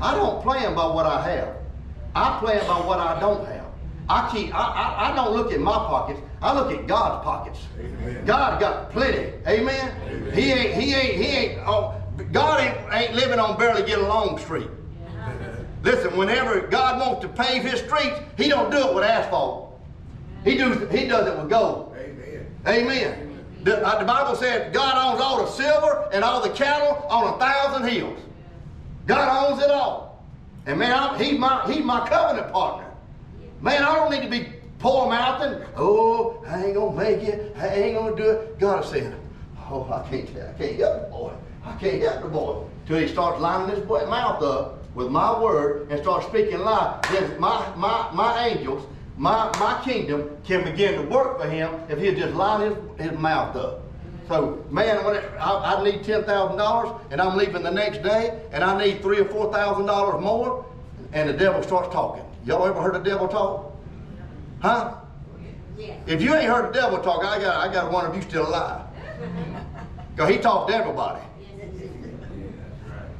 [0.00, 1.56] I don't plan by what I have.
[2.14, 3.66] I plan by what I don't have.
[4.08, 4.54] I keep.
[4.54, 6.20] I, I, I, don't look at my pockets.
[6.42, 7.60] I look at God's pockets.
[7.78, 8.24] Amen.
[8.26, 9.32] God got plenty.
[9.46, 9.94] Amen?
[10.08, 10.34] Amen.
[10.34, 10.74] He ain't.
[10.74, 11.14] He ain't.
[11.14, 11.58] He ain't.
[11.66, 11.94] Oh,
[12.32, 14.68] God ain't, ain't living on barely get along street.
[15.82, 19.80] Listen, whenever God wants to pave His streets, He don't do it with asphalt.
[20.44, 20.90] He does.
[20.90, 21.96] He does it with gold.
[21.96, 22.46] Amen.
[22.66, 23.44] Amen.
[23.62, 27.34] The, uh, the Bible said God owns all the silver and all the cattle on
[27.34, 28.18] a thousand hills.
[29.06, 30.22] God owns it all.
[30.66, 32.88] And man, I'm, he's my he's my covenant partner.
[33.60, 35.60] Man, I don't need to be poor mouthing.
[35.76, 37.54] Oh, I ain't gonna make it.
[37.56, 38.58] I ain't gonna do it.
[38.58, 39.14] God is saying,
[39.70, 41.32] Oh, I can't I can't help the boy.
[41.64, 42.64] I can't help the boy.
[42.86, 47.02] Till he starts lining his mouth up with my word and starts speaking life.
[47.10, 48.86] Then my my my angels,
[49.16, 53.18] my my kingdom can begin to work for him if he'll just line his, his
[53.18, 53.81] mouth up.
[54.28, 58.02] So, man, when it, I, I need ten thousand dollars, and I'm leaving the next
[58.02, 60.64] day, and I need three or four thousand dollars more,
[61.12, 62.24] and the devil starts talking.
[62.44, 63.76] Y'all ever heard the devil talk?
[64.60, 64.94] Huh?
[65.76, 65.96] Yeah.
[66.06, 68.48] If you ain't heard the devil talk, I got I got one of you still
[68.48, 68.82] alive.
[70.16, 71.20] Cause he talks to everybody.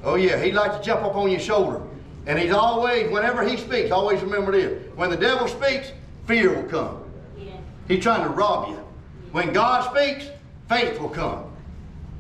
[0.04, 1.80] Oh yeah, he likes to jump up on your shoulder.
[2.26, 4.86] And he's always, whenever he speaks, always remember this.
[4.94, 5.92] When the devil speaks,
[6.26, 7.02] fear will come.
[7.88, 8.76] He's trying to rob you.
[9.32, 10.30] When God speaks,
[10.68, 11.44] faith will come.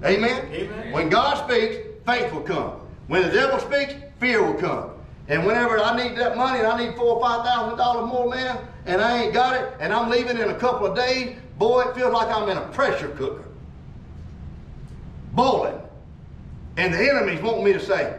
[0.04, 0.48] Amen?
[0.52, 0.92] Amen?
[0.92, 2.80] When God speaks, faith will come.
[3.06, 4.90] When the devil speaks, fear will come.
[5.28, 8.28] And whenever I need that money and I need four or five thousand dollars more,
[8.28, 11.82] man, and I ain't got it, and I'm leaving in a couple of days, boy,
[11.82, 13.44] it feels like I'm in a pressure cooker.
[15.32, 15.80] Boiling.
[16.76, 18.18] And the enemy's wanting me to say,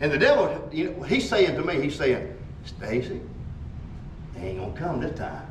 [0.00, 3.20] and the devil, you know, he's saying to me, he's saying, Stacey,
[4.34, 5.46] they ain't gonna come this time.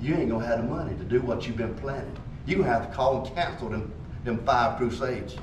[0.00, 2.16] You ain't gonna have the money to do what you've been planning.
[2.46, 3.92] Gonna have to call and cancel them,
[4.24, 5.36] them five crusades.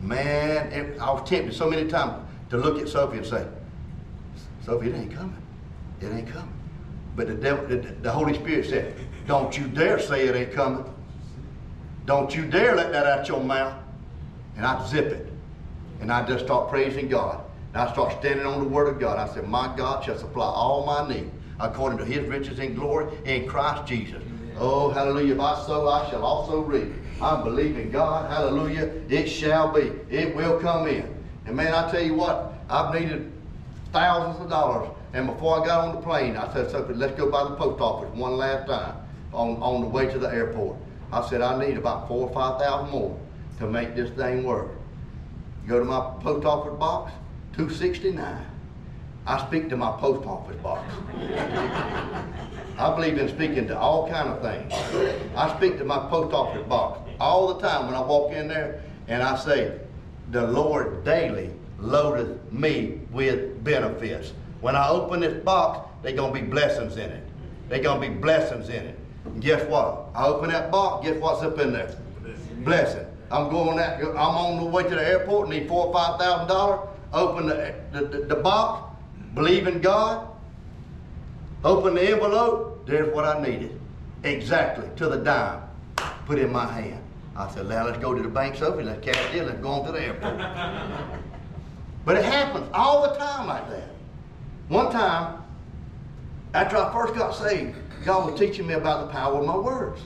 [0.00, 3.46] Man, it, I was tempted so many times to look at Sophie and say,
[4.64, 5.36] Sophie, it ain't coming.
[6.00, 6.52] It ain't coming.
[7.16, 8.94] But the, devil, the, the Holy Spirit said,
[9.26, 10.84] don't you dare say it ain't coming.
[12.06, 13.74] Don't you dare let that out your mouth.
[14.56, 15.32] And I zip it.
[16.00, 17.44] And I just start praising God.
[17.74, 19.18] And I start standing on the Word of God.
[19.18, 23.12] I said, My God shall supply all my need according to his riches in glory
[23.24, 24.22] in Christ Jesus.
[24.60, 25.34] Oh, hallelujah.
[25.34, 26.92] If I sow, I shall also reap.
[27.20, 28.30] I believe in God.
[28.30, 28.90] Hallelujah.
[29.08, 29.92] It shall be.
[30.10, 31.14] It will come in.
[31.46, 33.32] And man, I tell you what, I've needed
[33.92, 34.90] thousands of dollars.
[35.12, 37.80] And before I got on the plane, I said, Sophie, let's go by the post
[37.80, 38.94] office one last time
[39.32, 40.76] on, on the way to the airport.
[41.12, 43.18] I said, I need about four or five thousand more
[43.58, 44.68] to make this thing work.
[45.66, 47.12] Go to my post office box,
[47.54, 48.47] 269.
[49.28, 50.90] I speak to my post office box.
[52.78, 54.72] I believe in speaking to all kind of things.
[55.36, 58.82] I speak to my post office box all the time when I walk in there
[59.06, 59.78] and I say,
[60.30, 64.32] the Lord daily loadeth me with benefits.
[64.62, 67.24] When I open this box, there's going to be blessings in it.
[67.68, 68.98] There's going to be blessings in it.
[69.26, 70.06] And guess what?
[70.14, 71.94] I open that box, guess what's up in there?
[72.64, 73.04] Blessing.
[73.30, 74.00] I'm going that.
[74.00, 75.50] I'm on the way to the airport.
[75.50, 76.88] Need four or five thousand dollars.
[77.12, 78.87] Open the, the, the, the box.
[79.38, 80.26] Believe in God.
[81.62, 82.84] Open the envelope.
[82.86, 83.80] There's what I needed.
[84.24, 85.62] Exactly to the dime.
[86.26, 87.00] Put in my hand.
[87.36, 88.82] I said, now let's go to the bank, Sophie.
[88.82, 89.46] Let's cash in.
[89.46, 90.38] Let's go on to the airport.
[92.04, 93.90] but it happens all the time like that.
[94.66, 95.40] One time,
[96.52, 100.00] after I first got saved, God was teaching me about the power of my words.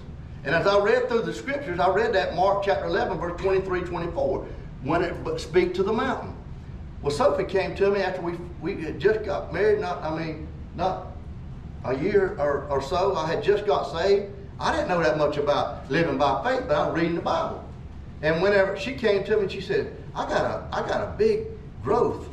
[0.45, 3.81] And as I read through the scriptures, I read that Mark chapter 11, verse 23,
[3.81, 4.47] 24,
[4.83, 6.37] when it speak to the mountain.
[7.03, 10.47] Well, Sophie came to me after we, we had just got married, not, I mean,
[10.77, 11.09] not
[11.85, 13.17] a year or, or so.
[13.17, 14.33] I had just got saved.
[14.61, 17.65] I didn't know that much about living by faith, but I was reading the Bible.
[18.23, 21.47] And whenever she came to me, she said, I got a, I got a big
[21.83, 22.29] growth,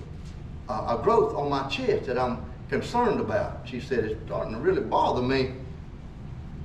[0.70, 3.62] uh, a growth on my chest that I'm concerned about.
[3.68, 5.54] She said, it's starting to really bother me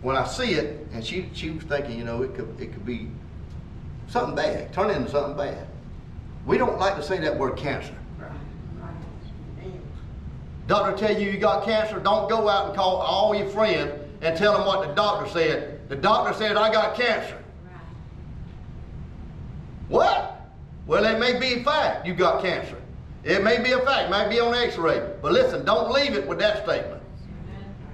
[0.02, 2.84] when I see it, and she, she was thinking, you know, it could, it could
[2.84, 3.08] be
[4.08, 5.66] something bad, turn into something bad.
[6.46, 7.94] We don't like to say that word cancer.
[10.66, 14.36] Doctor tell you you got cancer, don't go out and call all your friends and
[14.36, 15.88] tell them what the doctor said.
[15.88, 17.36] The doctor said I got cancer.
[19.88, 20.40] What?
[20.86, 22.76] Well, it may be a fact you got cancer.
[23.24, 25.02] It may be a fact, it might be on x-ray.
[25.22, 27.02] But listen, don't leave it with that statement.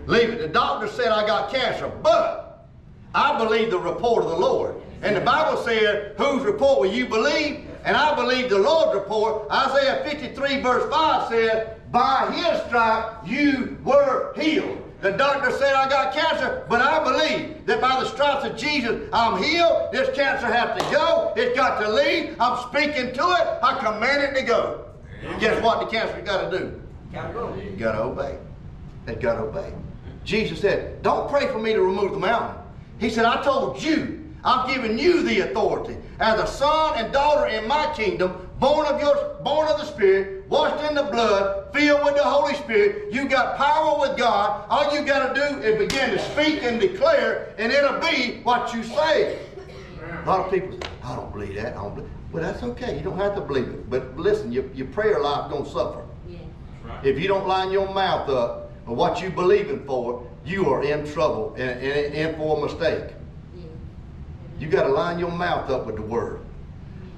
[0.06, 0.38] Leave it.
[0.38, 2.68] The doctor said I got cancer, but
[3.14, 4.76] I believe the report of the Lord.
[5.02, 7.69] And the Bible said, whose report will you believe?
[7.84, 9.50] And I believe the Lord's report.
[9.50, 14.78] Isaiah 53 verse 5 said, by his stripe you were healed.
[15.00, 19.08] The doctor said I got cancer, but I believe that by the stripes of Jesus
[19.12, 19.88] I'm healed.
[19.92, 21.32] This cancer has to go.
[21.36, 22.36] It's got to leave.
[22.38, 23.58] I'm speaking to it.
[23.62, 24.84] I command it to go.
[25.40, 26.80] Guess what the cancer's got to do?
[27.12, 27.60] Gotta go.
[27.78, 28.38] Got to obey.
[29.06, 29.72] It got to obey.
[30.24, 32.62] Jesus said, Don't pray for me to remove the mountain.
[32.98, 37.46] He said, I told you, I've given you the authority as a son and daughter
[37.46, 42.04] in my kingdom, born of your born of the Spirit, washed in the blood, filled
[42.04, 43.12] with the Holy Spirit.
[43.12, 44.66] You got power with God.
[44.68, 48.74] All you got to do is begin to speak and declare, and it'll be what
[48.74, 49.38] you say.
[50.22, 51.76] A lot of people say, I don't believe that.
[51.76, 52.10] I don't believe.
[52.32, 52.96] Well, that's okay.
[52.96, 53.90] You don't have to believe it.
[53.90, 56.04] But listen, your, your prayer life going to suffer.
[56.28, 56.38] Yeah.
[56.84, 57.04] Right.
[57.04, 61.54] If you don't line your mouth up what you believing for, you are in trouble
[61.54, 63.14] and, and, and for a mistake.
[64.60, 66.40] You got to line your mouth up with the word.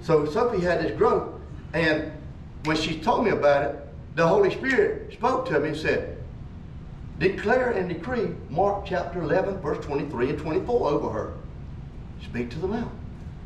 [0.00, 1.28] So Sophie had this growth,
[1.74, 2.12] and
[2.64, 6.18] when she told me about it, the Holy Spirit spoke to me and said,
[7.18, 11.35] Declare and decree Mark chapter 11, verse 23 and 24 over her.
[12.24, 12.99] Speak to the mountain.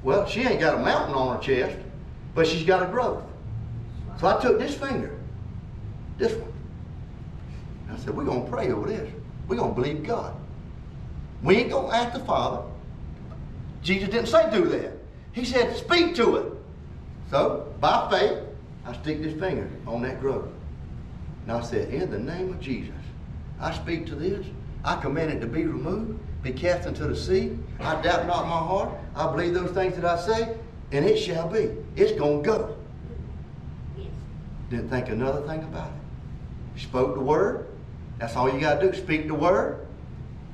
[0.02, 1.76] Well, she ain't got a mountain on her chest,
[2.34, 3.22] but she's got a growth.
[4.20, 5.18] So I took this finger,
[6.18, 6.52] this one,
[7.90, 9.10] I said, we're going to pray over this.
[9.48, 10.34] We're going to believe God.
[11.42, 12.62] We ain't going to ask the Father.
[13.86, 14.92] Jesus didn't say do that.
[15.32, 16.52] He said speak to it.
[17.30, 18.38] So, by faith,
[18.84, 20.48] I stick this finger on that growth.
[21.42, 22.94] And I said, in the name of Jesus,
[23.60, 24.44] I speak to this.
[24.84, 27.56] I command it to be removed, be cast into the sea.
[27.78, 28.90] I doubt not my heart.
[29.14, 30.56] I believe those things that I say,
[30.90, 31.70] and it shall be.
[31.94, 32.76] It's going to go.
[34.68, 36.80] Didn't think another thing about it.
[36.80, 37.68] Spoke the word,
[38.18, 38.98] that's all you got to do.
[38.98, 39.86] Speak the word.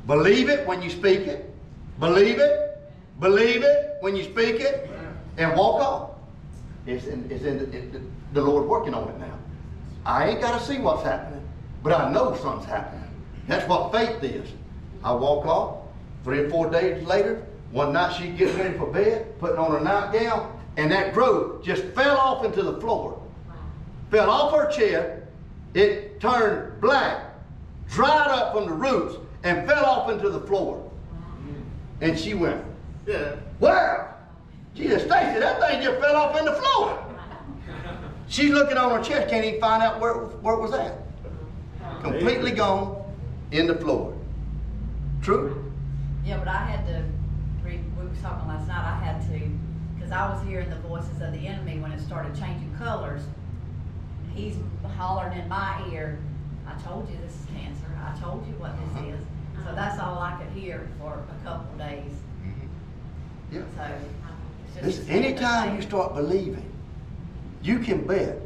[0.06, 1.54] Believe it when you speak it.
[1.98, 2.71] Believe it.
[3.20, 4.90] Believe it when you speak it.
[5.38, 6.10] and walk off.
[6.86, 9.38] It's in, it's in, the, it, the Lord's working on it now.
[10.04, 11.46] I ain't got to see what's happening,
[11.82, 13.08] but I know something's happening.
[13.46, 14.50] That's what faith is.
[15.04, 15.78] I walk off.
[16.24, 19.80] Three or four days later, one night she gets ready for bed, putting on her
[19.80, 23.20] nightgown, and that growth just fell off into the floor.
[24.10, 25.26] Fell off her chair.
[25.74, 27.24] It turned black,
[27.88, 30.88] dried up from the roots, and fell off into the floor.
[32.00, 32.62] And she went,
[33.06, 33.36] yeah.
[33.60, 34.14] Wow!
[34.74, 36.98] Jesus, Stacey, that thing just fell off in the floor.
[38.28, 40.94] She's looking on her chest, can't even find out where, where it was at.
[42.02, 43.02] Completely gone
[43.50, 44.16] in the floor.
[45.20, 45.70] True?
[46.24, 47.04] Yeah, but I had to,
[47.64, 49.50] we were talking last night, I had to,
[49.94, 53.22] because I was hearing the voices of the enemy when it started changing colors.
[54.34, 54.56] He's
[54.96, 56.18] hollering in my ear,
[56.66, 59.02] I told you this is cancer, I told you what Uh-huh.
[59.04, 59.26] this is.
[59.66, 62.12] So that's all I could hear for a couple of days,
[63.52, 63.60] Yeah.
[63.76, 63.82] so.
[63.82, 63.90] Um,
[64.66, 66.64] it's just- Listen, anytime you start believing,
[67.62, 68.38] you can bet.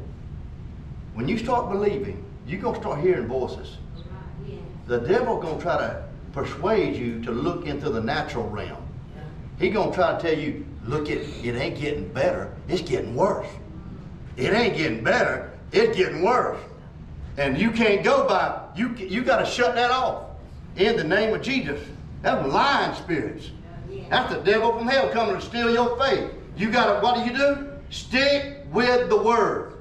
[1.14, 3.76] When you start believing, you're gonna start hearing voices.
[4.86, 8.82] The devil gonna try to persuade you to look into the natural realm.
[9.58, 13.48] He gonna try to tell you, look it, it ain't getting better, it's getting worse.
[14.36, 16.58] It ain't getting better, it's getting worse.
[17.38, 20.24] And you can't go by, you, you gotta shut that off
[20.76, 21.80] in the name of Jesus.
[22.22, 23.50] That's lying spirits.
[24.08, 26.30] That's the devil from hell coming to steal your faith.
[26.56, 27.70] You gotta, what do you do?
[27.90, 29.74] Stick with the word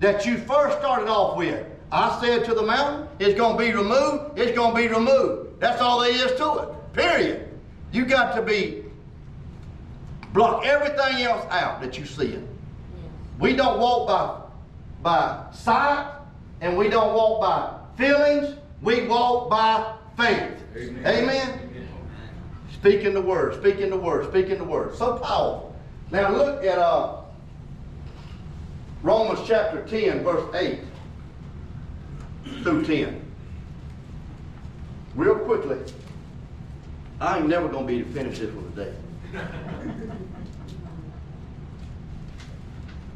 [0.00, 1.66] that you first started off with.
[1.90, 5.60] I said to the mountain, it's gonna be removed, it's gonna be removed.
[5.60, 6.68] That's all there is to it.
[6.92, 7.48] Period.
[7.92, 8.82] You got to be
[10.32, 12.48] block everything else out that you see it.
[13.38, 14.38] We don't walk by
[15.02, 16.10] by sight
[16.60, 18.56] and we don't walk by feelings.
[18.80, 20.52] We walk by faith.
[20.76, 21.06] Amen.
[21.06, 21.71] Amen.
[22.82, 24.96] Speaking the word, speaking the word, speaking the word.
[24.96, 25.72] So powerful.
[26.10, 27.20] Now look at uh,
[29.04, 30.80] Romans chapter 10, verse 8
[32.64, 33.24] through 10.
[35.14, 35.78] Real quickly.
[37.20, 38.94] I ain't never gonna be to finish this one today.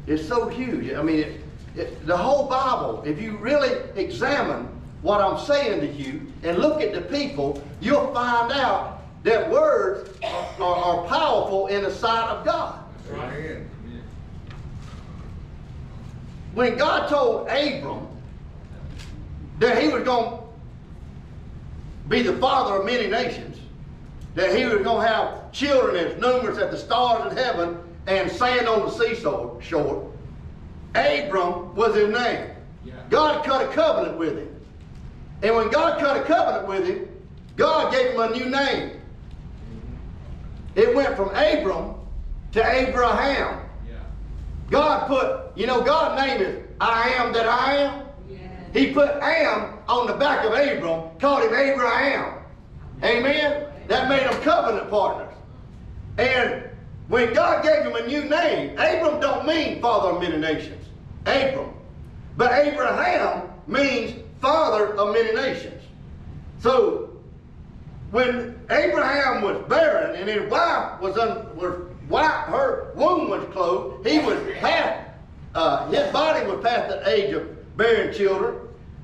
[0.07, 0.93] It's so huge.
[0.93, 1.41] I mean, it,
[1.75, 4.69] it, the whole Bible, if you really examine
[5.01, 10.09] what I'm saying to you and look at the people, you'll find out that words
[10.23, 12.83] are, are, powerful in the sight of God.
[13.11, 13.69] Amen.
[16.53, 18.07] When God told Abram
[19.59, 20.43] that he was going to
[22.07, 23.59] be the father of many nations,
[24.35, 28.31] that he was going to have children as numerous as the stars in heaven and
[28.31, 30.11] sand on the seashore, shore,
[30.95, 32.49] Abram was his name.
[32.85, 32.93] Yeah.
[33.09, 34.55] God cut a covenant with him.
[35.43, 37.07] And when God cut a covenant with him,
[37.55, 38.96] God gave him a new name.
[40.77, 41.95] It went from Abram
[42.53, 43.67] to Abraham.
[43.89, 43.95] Yeah.
[44.69, 48.03] God put, you know, God name it I am that I am.
[48.73, 52.43] He put Am on the back of Abram, called him Abraham.
[53.03, 53.65] Amen?
[53.87, 55.33] That made them covenant partners.
[56.19, 56.69] And
[57.07, 60.85] when God gave him a new name, Abram don't mean father of many nations.
[61.25, 61.73] Abram.
[62.35, 65.81] But Abraham means father of many nations.
[66.59, 67.06] So
[68.11, 71.79] when Abraham was barren and his wife was un, was
[72.09, 75.09] wife, her womb was closed, he was past,
[75.55, 78.55] uh, his body was past the age of bearing children.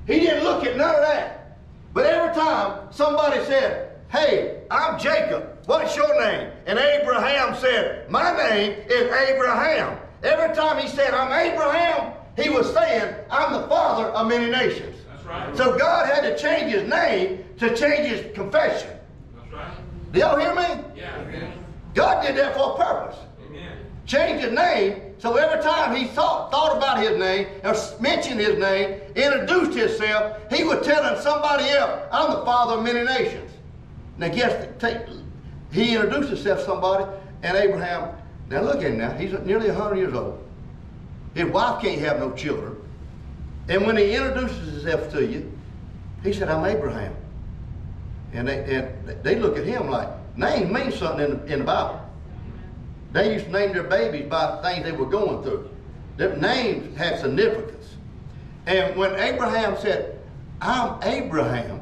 [0.06, 1.58] He didn't look at none of that.
[1.92, 6.50] But every time somebody said, Hey, I'm Jacob, what's your name?
[6.66, 9.98] And Abraham said, My name is Abraham.
[10.22, 14.93] Every time he said, I'm Abraham, he was saying, I'm the father of many nations.
[15.24, 15.56] That's right.
[15.56, 18.96] So God had to change his name to change his confession.
[19.36, 20.12] That's right.
[20.12, 20.82] Do y'all hear me?
[20.96, 21.20] Yeah.
[21.20, 21.52] Amen.
[21.94, 23.18] God did that for a purpose.
[23.46, 23.78] Amen.
[24.06, 28.58] Change his name so every time he thought, thought about his name or mentioned his
[28.58, 33.50] name, introduced himself, he was telling somebody else, I'm the father of many nations.
[34.18, 34.98] Now guess, take,
[35.72, 37.06] he introduced himself to somebody
[37.42, 38.14] and Abraham,
[38.50, 40.46] now look at him now, he's nearly 100 years old.
[41.34, 42.76] His wife can't have no children.
[43.68, 45.50] And when he introduces himself to you,
[46.22, 47.14] he said, I'm Abraham.
[48.32, 51.64] And they, and they look at him like, name means something in the, in the
[51.64, 52.00] Bible.
[53.12, 55.70] They used to name their babies by the things they were going through.
[56.16, 57.94] Their names had significance.
[58.66, 60.18] And when Abraham said,
[60.60, 61.80] I'm Abraham,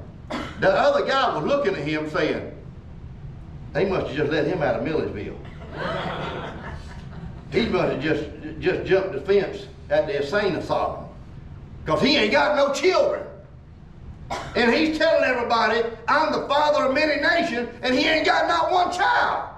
[0.60, 2.52] the other guy was looking at him saying,
[3.72, 5.38] they must have just let him out of Milledgeville.
[7.50, 8.24] he must have just,
[8.60, 11.06] just jumped the fence at the insane asylum.
[11.84, 13.24] Because he ain't got no children.
[14.56, 18.70] And he's telling everybody, I'm the father of many nations, and he ain't got not
[18.70, 19.50] one child.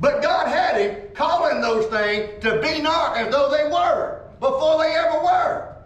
[0.00, 4.78] But God had him calling those things to be not as though they were before
[4.78, 5.76] they ever were.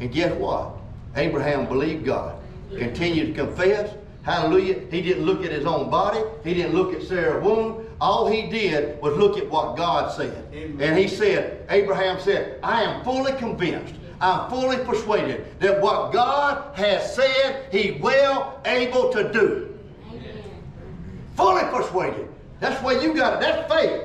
[0.00, 0.72] And guess what?
[1.16, 2.36] Abraham believed God,
[2.76, 3.94] continued to confess.
[4.22, 4.80] Hallelujah.
[4.90, 6.20] He didn't look at his own body.
[6.44, 7.86] He didn't look at Sarah's womb.
[8.00, 10.48] All he did was look at what God said.
[10.52, 10.80] Amen.
[10.80, 13.94] And he said, Abraham said, I am fully convinced,
[14.24, 19.78] I'm fully persuaded that what God has said, he well able to do.
[20.10, 20.42] Amen.
[21.36, 22.30] Fully persuaded.
[22.58, 23.40] That's where you got it.
[23.40, 24.02] That's faith.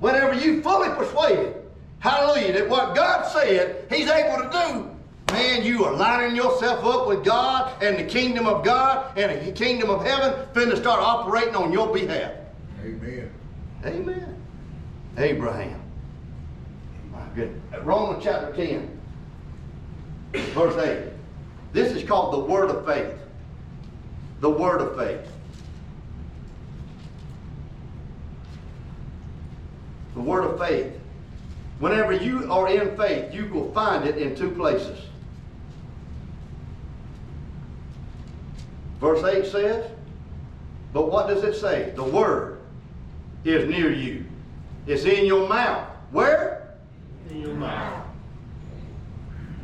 [0.00, 1.54] Whenever you fully persuaded,
[2.00, 7.08] hallelujah, that what God said, he's able to do, man, you are lining yourself up
[7.08, 11.56] with God and the kingdom of God and the kingdom of heaven finna start operating
[11.56, 12.32] on your behalf.
[12.84, 13.30] Amen.
[13.86, 14.36] Amen.
[15.16, 15.80] Abraham.
[17.10, 17.82] My goodness.
[17.82, 18.99] Romans chapter 10,
[20.32, 21.12] verse 8.
[21.72, 23.16] This is called the word of faith.
[24.40, 25.30] The word of faith.
[30.14, 30.92] The word of faith.
[31.78, 34.98] Whenever you are in faith, you will find it in two places.
[39.00, 39.90] Verse 8 says,
[40.92, 41.92] but what does it say?
[41.94, 42.58] The word
[43.44, 44.26] is near you.
[44.86, 45.88] It's in your mouth.
[46.10, 46.74] Where?
[47.30, 48.04] In your mouth.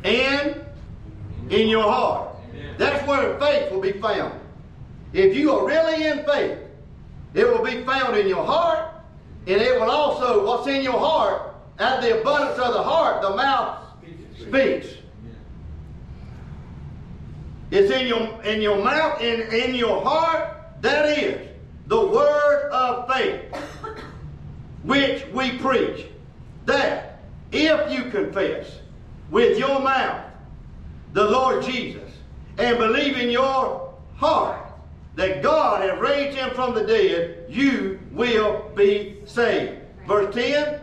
[0.03, 0.65] And
[1.49, 2.35] in your heart.
[2.77, 4.39] That's where faith will be found.
[5.13, 6.59] If you are really in faith,
[7.33, 8.89] it will be found in your heart,
[9.47, 13.35] and it will also, what's in your heart, at the abundance of the heart, the
[13.35, 13.83] mouth
[14.39, 14.87] speaks.
[17.69, 21.47] It's in your in your mouth, in, in your heart, that is
[21.87, 23.53] the word of faith,
[24.83, 26.05] which we preach.
[26.65, 27.19] That
[27.51, 28.67] if you confess
[29.29, 30.23] with your mouth
[31.13, 32.11] the Lord Jesus
[32.57, 34.67] and believe in your heart
[35.15, 39.81] that God has raised him from the dead, you will be saved.
[40.07, 40.79] Verse 10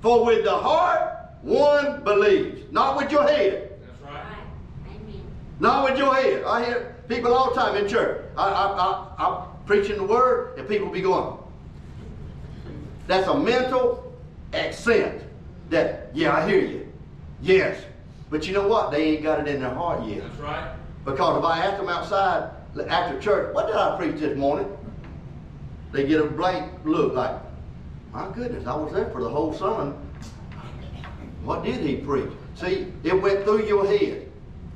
[0.00, 1.12] For with the heart
[1.42, 3.72] one believes, not with your head.
[3.84, 4.36] That's right.
[5.58, 6.44] Not with your head.
[6.44, 8.24] I hear people all the time in church.
[8.36, 11.38] I, I, I, I'm preaching the word, and people be going.
[13.08, 14.12] That's a mental
[14.52, 15.22] assent
[15.70, 16.91] that, yeah, I hear you.
[17.42, 17.84] Yes.
[18.30, 18.90] But you know what?
[18.90, 20.22] They ain't got it in their heart yet.
[20.22, 20.74] That's right.
[21.04, 22.50] Because if I ask them outside
[22.88, 24.74] after church, what did I preach this morning?
[25.90, 27.36] They get a blank look like,
[28.12, 29.94] my goodness, I was there for the whole sermon.
[31.44, 32.30] What did he preach?
[32.54, 34.30] See, it went through your head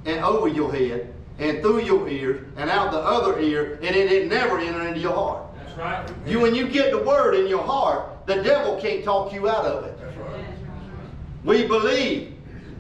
[0.05, 4.11] and over your head and through your ears and out the other ear and it,
[4.11, 5.45] it never entered into your heart.
[5.59, 6.11] That's right.
[6.27, 9.65] You, when you get the word in your heart, the devil can't talk you out
[9.65, 9.99] of it.
[10.01, 10.45] That's right.
[11.45, 12.36] We believe.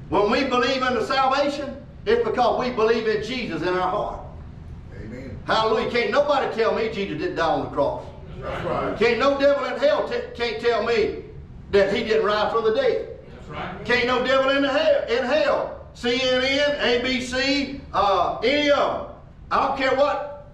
[0.08, 4.20] When we believe in the salvation, it's because we believe in Jesus in our heart.
[4.96, 5.36] Amen.
[5.46, 5.90] Hallelujah.
[5.90, 8.04] Can't nobody tell me Jesus didn't die on the cross.
[8.40, 8.98] That's right.
[8.98, 11.24] Can't no devil in hell t- can't tell me
[11.72, 13.18] that he didn't rise from the dead.
[13.34, 13.84] That's right.
[13.84, 15.88] Can't no devil in the hell in hell.
[15.96, 19.16] CNN, ABC, uh, any of them.
[19.50, 20.52] I don't care what.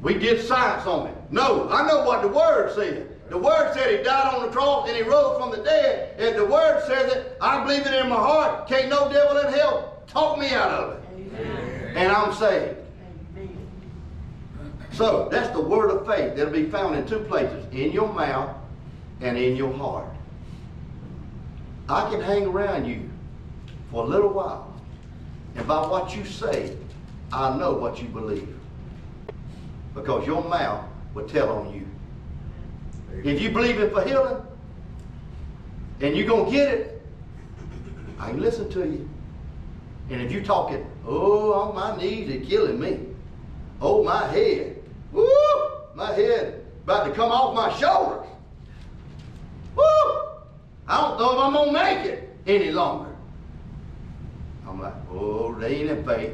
[0.00, 1.14] We did science on it.
[1.30, 3.13] No, I know what the word said.
[3.28, 6.14] The word said he died on the cross and he rose from the dead.
[6.18, 8.68] If the word says it, I believe it in my heart.
[8.68, 11.36] Can't no devil in hell talk me out of it.
[11.96, 12.78] And I'm saved.
[14.92, 18.54] So that's the word of faith that'll be found in two places in your mouth
[19.20, 20.06] and in your heart.
[21.88, 23.10] I can hang around you
[23.90, 24.72] for a little while,
[25.56, 26.76] and by what you say,
[27.32, 28.54] I know what you believe.
[29.94, 31.86] Because your mouth will tell on you.
[33.22, 34.42] If you believe it for healing,
[36.00, 37.02] and you're going to get it,
[38.18, 39.08] I can listen to you.
[40.10, 43.00] And if you're talking, oh, my knees, are killing me.
[43.80, 44.82] Oh, my head.
[45.12, 45.26] Woo!
[45.94, 48.26] My head about to come off my shoulders.
[49.76, 49.82] Woo!
[50.86, 53.10] I don't know if I'm going to make it any longer.
[54.68, 56.32] I'm like, oh, they ain't in faith.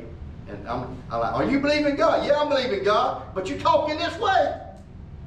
[0.49, 2.27] And I'm, I'm like, are you believing God?
[2.27, 4.61] Yeah, I'm believing God, but you're talking this way.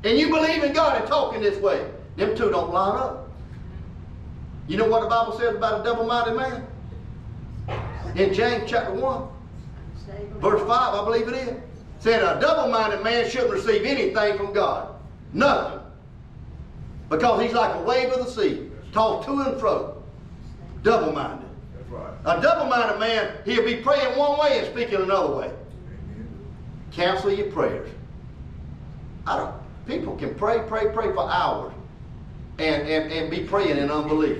[0.04, 1.90] And you believe in God and talking this way.
[2.18, 3.30] Them two don't line up.
[4.68, 6.68] You know what the Bible says about a double-minded man?
[8.16, 9.28] In James chapter 1,
[10.40, 11.60] verse 5, I believe it is.
[12.00, 14.96] Said a double-minded man shouldn't receive anything from God.
[15.32, 15.80] Nothing.
[17.10, 20.02] Because he's like a wave of the sea, tossed to and fro.
[20.84, 21.48] Double-minded.
[21.90, 22.14] Right.
[22.26, 25.52] A double-minded man, he'll be praying one way and speaking another way.
[26.92, 27.90] Cancel your prayers.
[29.26, 29.63] I don't.
[29.86, 31.74] People can pray, pray, pray for hours,
[32.60, 34.38] and and, and be praying in unbelief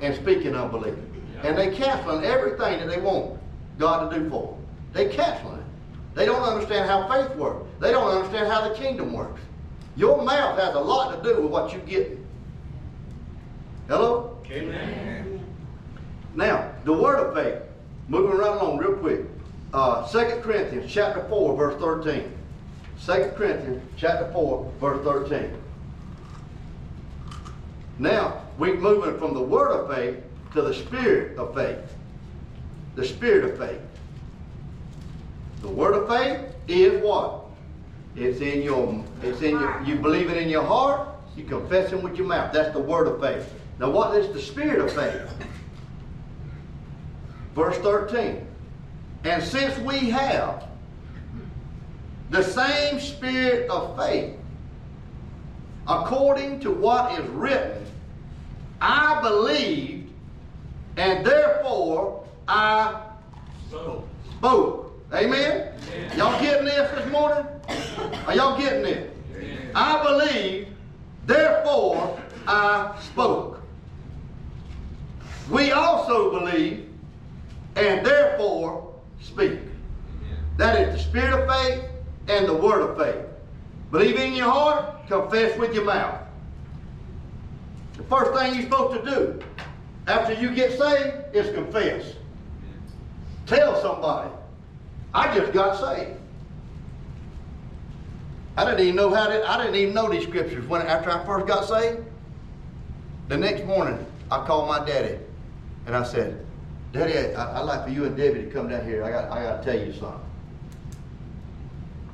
[0.00, 0.94] and speaking unbelief,
[1.42, 3.38] and they canceling everything that they want
[3.78, 4.66] God to do for them.
[4.92, 5.64] They canceling it.
[6.14, 7.66] They don't understand how faith works.
[7.80, 9.40] They don't understand how the kingdom works.
[9.96, 12.18] Your mouth has a lot to do with what you get.
[13.88, 14.38] Hello?
[14.50, 15.44] Amen.
[16.34, 17.62] Now, the word of faith,
[18.08, 19.20] moving right along real quick.
[19.72, 22.30] Uh, 2 Corinthians chapter 4, verse 13.
[23.06, 25.54] 2 Corinthians chapter 4, verse 13.
[27.98, 30.22] Now, we're moving from the word of faith
[30.54, 31.78] to the spirit of faith.
[32.94, 33.80] The spirit of faith.
[35.60, 37.44] The word of faith is what?
[38.16, 42.02] It's in your, it's in your, you believe it in your heart, you confess it
[42.02, 42.54] with your mouth.
[42.54, 43.52] That's the word of faith.
[43.78, 45.30] Now what is the spirit of faith?
[47.54, 48.46] Verse 13.
[49.24, 50.63] And since we have
[52.30, 54.34] the same spirit of faith,
[55.86, 57.84] according to what is written,
[58.80, 60.10] I believed,
[60.96, 63.00] and therefore I
[63.70, 64.04] So.
[64.36, 64.92] spoke.
[65.12, 65.68] Amen?
[66.16, 67.46] Y'all getting this this morning?
[68.26, 69.16] Are y'all getting it?
[69.74, 70.68] I believe,
[71.26, 73.60] therefore I spoke.
[75.50, 76.88] We also believe,
[77.76, 79.58] and therefore speak.
[80.56, 81.84] That is the spirit of faith
[82.28, 83.24] and the word of faith.
[83.90, 86.20] Believe in your heart, confess with your mouth.
[87.96, 89.42] The first thing you're supposed to do
[90.06, 92.14] after you get saved is confess.
[93.46, 94.30] Tell somebody,
[95.12, 96.18] I just got saved.
[98.56, 101.24] I didn't even know how to, I didn't even know these scriptures when after I
[101.24, 102.04] first got saved.
[103.28, 105.18] The next morning, I called my daddy
[105.86, 106.44] and I said,
[106.92, 109.04] Daddy, I, I'd like for you and Debbie to come down here.
[109.04, 110.20] I got, I got to tell you something.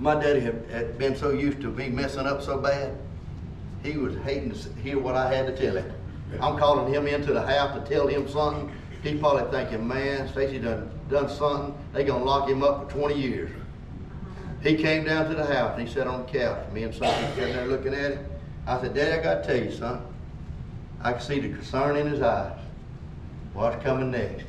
[0.00, 2.96] My daddy had, had been so used to me messing up so bad,
[3.82, 5.92] he was hating to hear what I had to tell him.
[6.40, 8.72] I'm calling him into the house to tell him something.
[9.02, 11.74] He's probably thinking, man, Stacey done, done something.
[11.92, 13.50] They gonna lock him up for 20 years.
[14.62, 16.72] He came down to the house and he sat on the couch.
[16.72, 18.26] Me and son sitting there looking at him.
[18.66, 20.02] I said, Daddy, I gotta tell you son.
[21.02, 22.58] I could see the concern in his eyes.
[23.52, 24.46] What's coming next?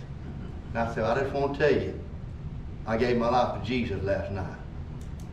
[0.70, 1.99] And I said, I just want to tell you,
[2.88, 4.61] I gave my life to Jesus last night.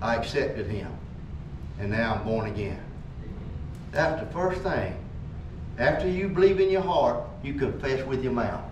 [0.00, 0.90] I accepted him.
[1.78, 2.82] And now I'm born again.
[3.92, 4.96] That's the first thing.
[5.78, 8.64] After you believe in your heart, you confess with your mouth.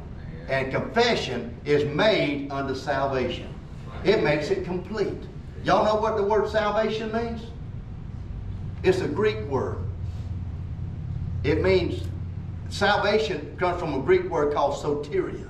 [0.49, 3.53] And confession is made unto salvation.
[4.05, 5.23] It makes it complete.
[5.65, 7.43] Y'all know what the word salvation means?
[8.83, 9.79] It's a Greek word.
[11.43, 12.03] It means
[12.69, 15.49] salvation comes from a Greek word called soteria.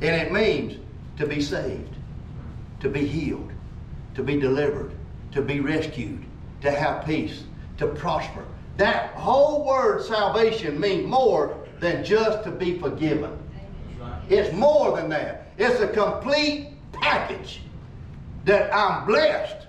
[0.00, 0.78] And it means
[1.16, 1.94] to be saved,
[2.80, 3.52] to be healed,
[4.14, 4.92] to be delivered,
[5.32, 6.24] to be rescued,
[6.60, 7.44] to have peace,
[7.78, 8.44] to prosper.
[8.76, 13.38] That whole word salvation means more than just to be forgiven.
[14.28, 15.48] It's more than that.
[15.58, 17.60] It's a complete package
[18.44, 19.66] that I'm blessed,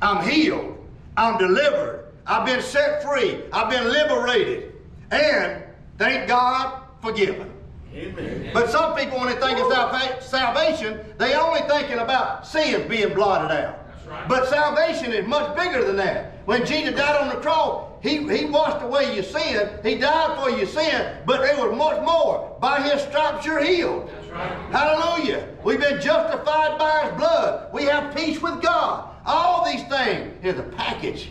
[0.00, 0.76] I'm healed,
[1.16, 4.74] I'm delivered, I've been set free, I've been liberated,
[5.10, 5.62] and
[5.98, 7.52] thank God, forgiven.
[7.94, 8.50] Amen.
[8.52, 13.14] But some people, when they think of salva- salvation, they only thinking about sin being
[13.14, 13.88] blotted out.
[13.88, 14.28] That's right.
[14.28, 16.32] But salvation is much bigger than that.
[16.46, 19.68] When Jesus died on the cross, he, he washed away your sin.
[19.82, 22.56] He died for your sin, but there was much more.
[22.60, 24.08] By his stripes you're healed.
[24.08, 24.70] That's right.
[24.70, 25.48] Hallelujah.
[25.64, 27.72] We've been justified by his blood.
[27.72, 29.10] We have peace with God.
[29.24, 31.30] All these things is a package.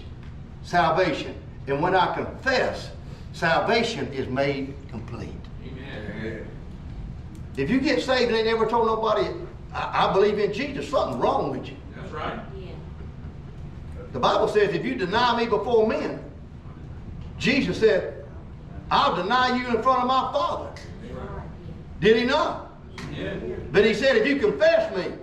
[0.64, 1.36] Salvation.
[1.68, 2.90] And when I confess,
[3.32, 5.35] salvation is made complete.
[7.58, 7.64] Amen.
[7.64, 7.64] Amen.
[7.64, 9.28] If you get saved and ain't never told nobody,
[9.74, 11.76] I, I believe in Jesus, something wrong with you.
[11.96, 12.40] That's right.
[14.14, 16.24] The Bible says, if you deny me before men,
[17.38, 18.26] Jesus said,
[18.90, 20.82] I'll deny you in front of my Father.
[22.00, 22.72] Did he not?
[23.14, 23.36] Yeah.
[23.72, 25.14] But he said, if you confess me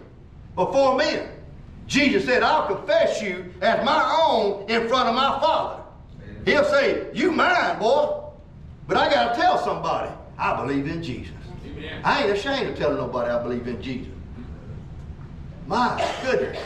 [0.55, 1.29] before men,
[1.87, 5.83] Jesus said, I'll confess you as my own in front of my Father.
[6.45, 8.21] He'll say, you mine, boy.
[8.87, 11.33] But I got to tell somebody, I believe in Jesus.
[12.05, 14.13] I ain't ashamed of telling nobody I believe in Jesus.
[15.67, 16.63] My goodness.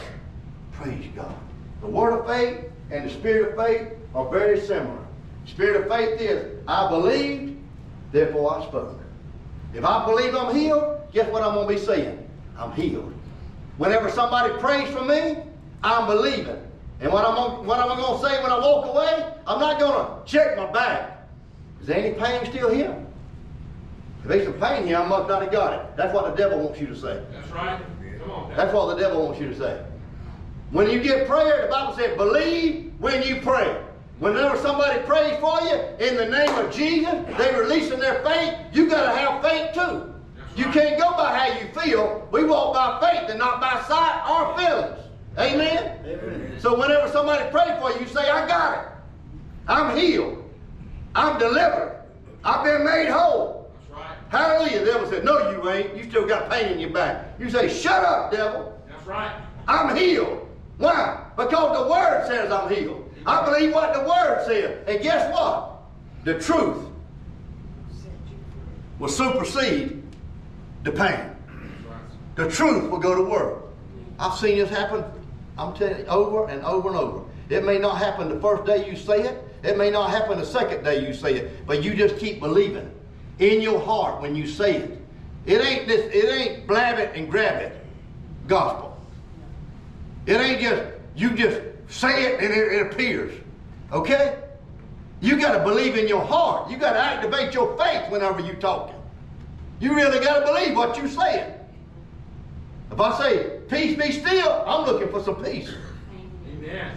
[0.73, 1.35] Praise God.
[1.81, 5.05] The word of faith and the spirit of faith are very similar.
[5.45, 7.57] Spirit of faith is, I believed,
[8.11, 8.99] therefore I spoke.
[9.73, 12.29] If I believe I'm healed, guess what I'm going to be saying?
[12.57, 13.13] I'm healed.
[13.77, 15.37] Whenever somebody prays for me,
[15.83, 16.61] I'm believing.
[16.99, 19.93] And what I'm what I'm going to say when I walk away, I'm not going
[19.93, 21.27] to check my back.
[21.79, 22.95] Is there any pain still here?
[24.27, 25.95] If there's some pain here, I must not have got it.
[25.95, 27.23] That's what the devil wants you to say.
[27.31, 27.81] That's right.
[28.19, 28.53] Come on.
[28.57, 29.85] That's what the devil wants you to say.
[30.71, 33.81] When you get prayer, the Bible said, believe when you pray.
[34.19, 35.75] Whenever somebody prays for you
[36.05, 38.53] in the name of Jesus, they're releasing their faith.
[38.73, 40.13] You got to have faith too.
[40.57, 42.27] You can't go by how you feel.
[42.29, 44.99] We walk by faith and not by sight or feelings.
[45.37, 45.99] Amen?
[46.05, 46.59] Amen.
[46.59, 48.91] So whenever somebody prays for you, you say, I got it.
[49.69, 50.43] I'm healed.
[51.15, 52.03] I'm delivered.
[52.43, 53.56] I've been made whole.
[54.29, 54.79] Hallelujah.
[54.79, 55.95] The devil said, No, you ain't.
[55.95, 57.33] You still got pain in your back.
[57.39, 58.79] You say, Shut up, devil.
[58.89, 59.41] That's right.
[59.67, 60.47] I'm healed.
[60.77, 61.25] Why?
[61.35, 63.11] Because the word says I'm healed.
[63.25, 64.83] I believe what the word says.
[64.87, 65.81] And guess what?
[66.23, 66.85] The truth
[68.99, 70.03] will supersede
[70.83, 71.35] the pain.
[72.35, 73.63] The truth will go to work.
[74.19, 75.03] I've seen this happen,
[75.57, 77.23] I'm telling you, over and over and over.
[77.49, 80.45] It may not happen the first day you say it, it may not happen the
[80.45, 82.91] second day you say it, but you just keep believing
[83.39, 85.01] in your heart when you say it.
[85.45, 87.77] It ain't this, it ain't blab it and grab it
[88.47, 88.97] gospel.
[90.25, 90.83] It ain't just,
[91.15, 93.33] you just say it and it, it appears.
[93.91, 94.37] Okay?
[95.21, 96.69] You got to believe in your heart.
[96.69, 98.95] You got to activate your faith whenever you're talking.
[99.79, 101.53] You really got to believe what you're saying.
[102.91, 105.71] If I say, peace be still, I'm looking for some peace.
[106.51, 106.91] Amen.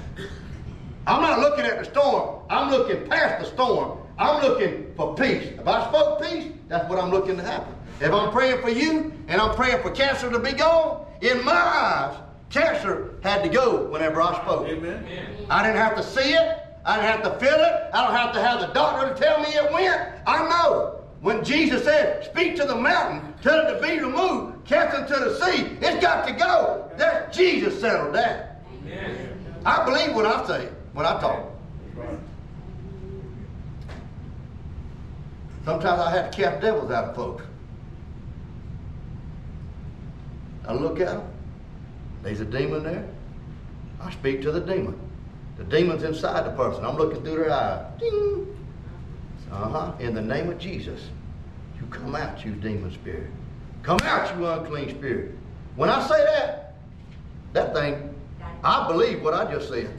[1.06, 2.40] I'm not looking at the storm.
[2.48, 3.98] I'm looking past the storm.
[4.20, 5.48] I'm looking for peace.
[5.58, 7.74] If I spoke peace, that's what I'm looking to happen.
[8.00, 11.52] If I'm praying for you and I'm praying for cancer to be gone, in my
[11.52, 12.16] eyes,
[12.50, 14.68] cancer had to go whenever I spoke.
[14.68, 15.06] Amen.
[15.48, 16.58] I didn't have to see it.
[16.84, 17.90] I didn't have to feel it.
[17.94, 20.00] I don't have to have the doctor to tell me it went.
[20.26, 21.00] I know.
[21.22, 25.20] When Jesus said, speak to the mountain, tell it to be removed, cast it to
[25.20, 26.90] the sea, it's got to go.
[26.96, 28.62] That's Jesus settled that.
[28.82, 29.60] Amen.
[29.66, 31.44] I believe what I say, when I talk.
[35.64, 37.44] Sometimes I have to cast devils out of folks.
[40.66, 41.22] I look at them.
[42.22, 43.08] There's a demon there.
[44.00, 44.98] I speak to the demon.
[45.58, 46.84] The demon's inside the person.
[46.84, 47.86] I'm looking through their eyes.
[47.98, 48.56] Ding.
[49.52, 49.92] Uh-huh.
[49.98, 51.08] In the name of Jesus,
[51.78, 53.30] you come out, you demon spirit.
[53.82, 55.34] Come out, you unclean spirit.
[55.76, 56.76] When I say that,
[57.52, 58.14] that thing,
[58.62, 59.90] I believe what I just said.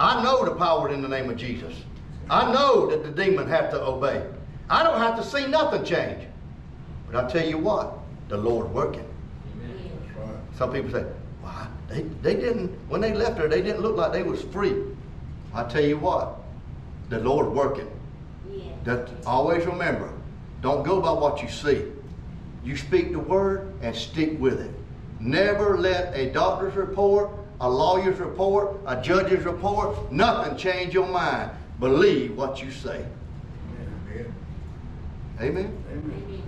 [0.00, 1.74] I know the power in the name of Jesus.
[2.30, 4.24] I know that the demon have to obey.
[4.68, 6.26] I don't have to see nothing change.
[7.10, 7.98] But I tell you what,
[8.28, 9.08] the Lord working.
[10.56, 11.04] Some people say,
[11.42, 14.74] "Why they they didn't when they left there, they didn't look like they was free."
[15.52, 16.40] I tell you what,
[17.08, 17.90] the Lord working.
[18.84, 20.10] That always remember,
[20.60, 21.84] don't go by what you see.
[22.64, 24.70] You speak the word and stick with it.
[25.20, 31.50] Never let a doctor's report, a lawyer's report, a judge's report, nothing change your mind.
[31.80, 33.04] Believe what you say.
[35.40, 35.76] Amen.
[35.90, 36.42] Amen.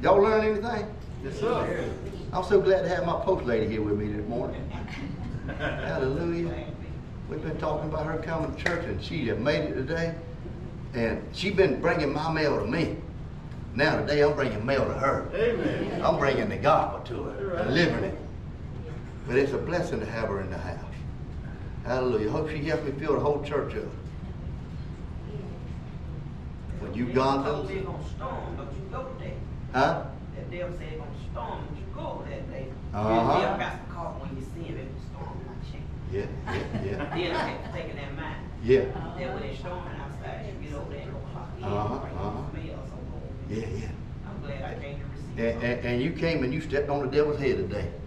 [0.00, 0.86] Y'all learn anything?
[1.24, 1.90] Yes, sir.
[2.32, 4.70] I'm so glad to have my post lady here with me this morning.
[5.58, 6.66] Hallelujah.
[7.28, 10.14] We've been talking about her coming to church and she have made it today.
[10.94, 12.96] And she's been bringing my mail to me.
[13.74, 15.28] Now today I'm bringing mail to her.
[15.34, 16.02] Amen.
[16.02, 18.18] I'm bringing the gospel to her, delivering it.
[19.26, 20.78] But it's a blessing to have her in the house.
[21.84, 22.30] Hallelujah.
[22.30, 23.84] Hope she helps me fill the whole church up.
[25.28, 25.40] When you They gone
[26.22, 29.34] told to, they gonna storm, don't you go today.
[29.72, 30.04] huh?
[30.34, 32.66] That devil said gonna storm, don't you go that day.
[32.94, 33.08] Uh-huh.
[33.08, 35.84] The devil got some caught when you see him, it was storming, I check.
[36.12, 37.14] Yeah, yeah, yeah.
[37.16, 38.36] Then I kept taking that mind.
[38.64, 38.80] Yeah,
[39.18, 42.30] Then when they storming outside, you get over there and go clock in, Uh-huh, uh-huh.
[42.30, 43.54] some mail, so go.
[43.54, 43.88] yeah, yeah.
[44.28, 45.38] I'm glad I came to receive.
[45.38, 47.88] And, and, and you came and you stepped on the devil's head today.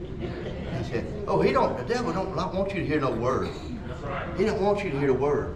[0.76, 1.78] He said, "Oh, he don't.
[1.78, 3.47] The devil don't want you to hear no word.
[4.38, 5.55] He don't want you to hear the word.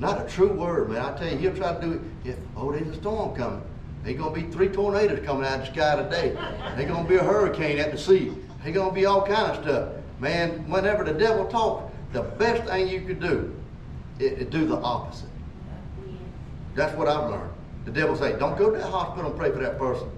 [0.00, 1.04] Not a true word, man.
[1.04, 2.00] I tell you, he'll try to do it.
[2.24, 3.62] Yeah, oh, there's a storm coming.
[4.02, 6.36] There's gonna be three tornadoes coming out of the sky today.
[6.74, 8.32] There's gonna be a hurricane at the sea.
[8.62, 9.88] There's gonna be all kind of stuff.
[10.18, 13.54] Man, whenever the devil talks, the best thing you could do
[14.18, 15.28] is, is do the opposite.
[16.74, 17.52] That's what I've learned.
[17.84, 20.10] The devil say, don't go to that hospital and pray for that person.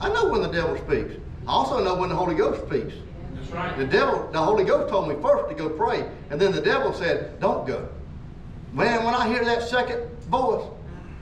[0.00, 1.14] I know when the devil speaks.
[1.48, 2.94] I also know when the Holy Ghost speaks.
[3.34, 3.76] That's right.
[3.76, 6.92] The devil, the Holy Ghost told me first to go pray, and then the devil
[6.92, 7.88] said, don't go.
[8.74, 10.64] Man, when I hear that second voice,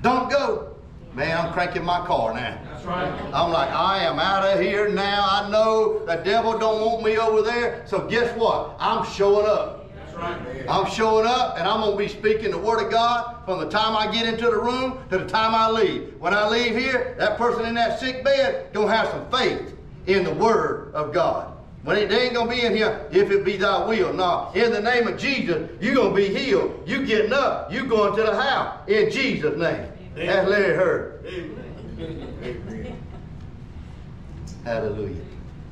[0.01, 0.75] don't go.
[1.13, 2.59] Man, I'm cranking my car now.
[2.65, 3.13] That's right.
[3.35, 5.27] I'm like, I am out of here now.
[5.29, 7.85] I know the devil don't want me over there.
[7.87, 8.75] So guess what?
[8.79, 9.95] I'm showing up.
[9.95, 10.67] That's right.
[10.67, 13.69] I'm showing up and I'm going to be speaking the word of God from the
[13.69, 16.15] time I get into the room to the time I leave.
[16.19, 19.77] When I leave here, that person in that sick bed going to have some faith
[20.07, 21.52] in the word of God.
[21.85, 24.13] When it, ain't going to be in here, if it be thy will.
[24.13, 26.81] No, in the name of Jesus, you're going to be healed.
[26.87, 27.73] You getting up.
[27.73, 29.89] You going to the house in Jesus' name.
[30.15, 31.27] That's Larry Heard.
[31.27, 32.99] Amen.
[34.65, 35.23] Hallelujah.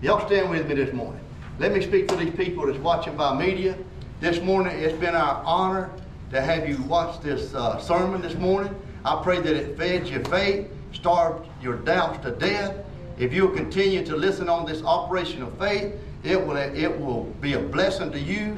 [0.03, 1.21] Y'all stand with me this morning.
[1.61, 3.77] Let me speak to these people that's watching by media.
[4.21, 5.91] This morning, it's been our honor
[6.33, 8.75] to have you watch this uh, sermon this morning.
[9.05, 12.75] I pray that it fed your faith, starved your doubts to death.
[13.21, 15.93] If you'll continue to listen on this operation of faith,
[16.25, 18.57] it will, it will be a blessing to you,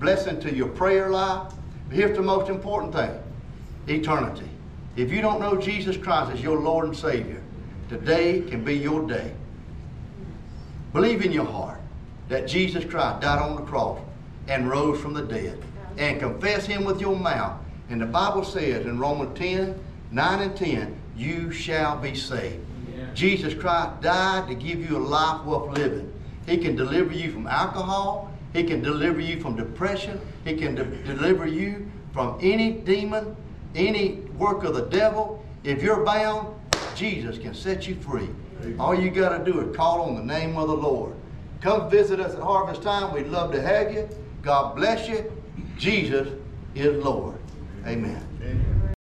[0.00, 1.52] blessing to your prayer life.
[1.88, 3.10] But here's the most important thing.
[3.86, 4.48] eternity.
[4.96, 7.42] If you don't know Jesus Christ as your Lord and Savior,
[7.90, 9.34] today can be your day.
[10.94, 11.78] Believe in your heart
[12.30, 14.00] that Jesus Christ died on the cross
[14.48, 15.62] and rose from the dead.
[15.98, 17.60] And confess Him with your mouth.
[17.90, 19.78] And the Bible says in Romans 10
[20.12, 22.64] 9 and 10, you shall be saved.
[23.14, 26.12] Jesus Christ died to give you a life worth living.
[26.46, 28.32] He can deliver you from alcohol.
[28.52, 30.20] He can deliver you from depression.
[30.44, 33.36] He can de- deliver you from any demon,
[33.74, 35.44] any work of the devil.
[35.64, 36.54] If you're bound,
[36.94, 38.28] Jesus can set you free.
[38.78, 41.14] All you got to do is call on the name of the Lord.
[41.60, 43.12] Come visit us at Harvest Time.
[43.12, 44.08] We'd love to have you.
[44.42, 45.30] God bless you.
[45.76, 46.28] Jesus
[46.74, 47.36] is Lord.
[47.86, 48.26] Amen.
[48.42, 48.77] Amen.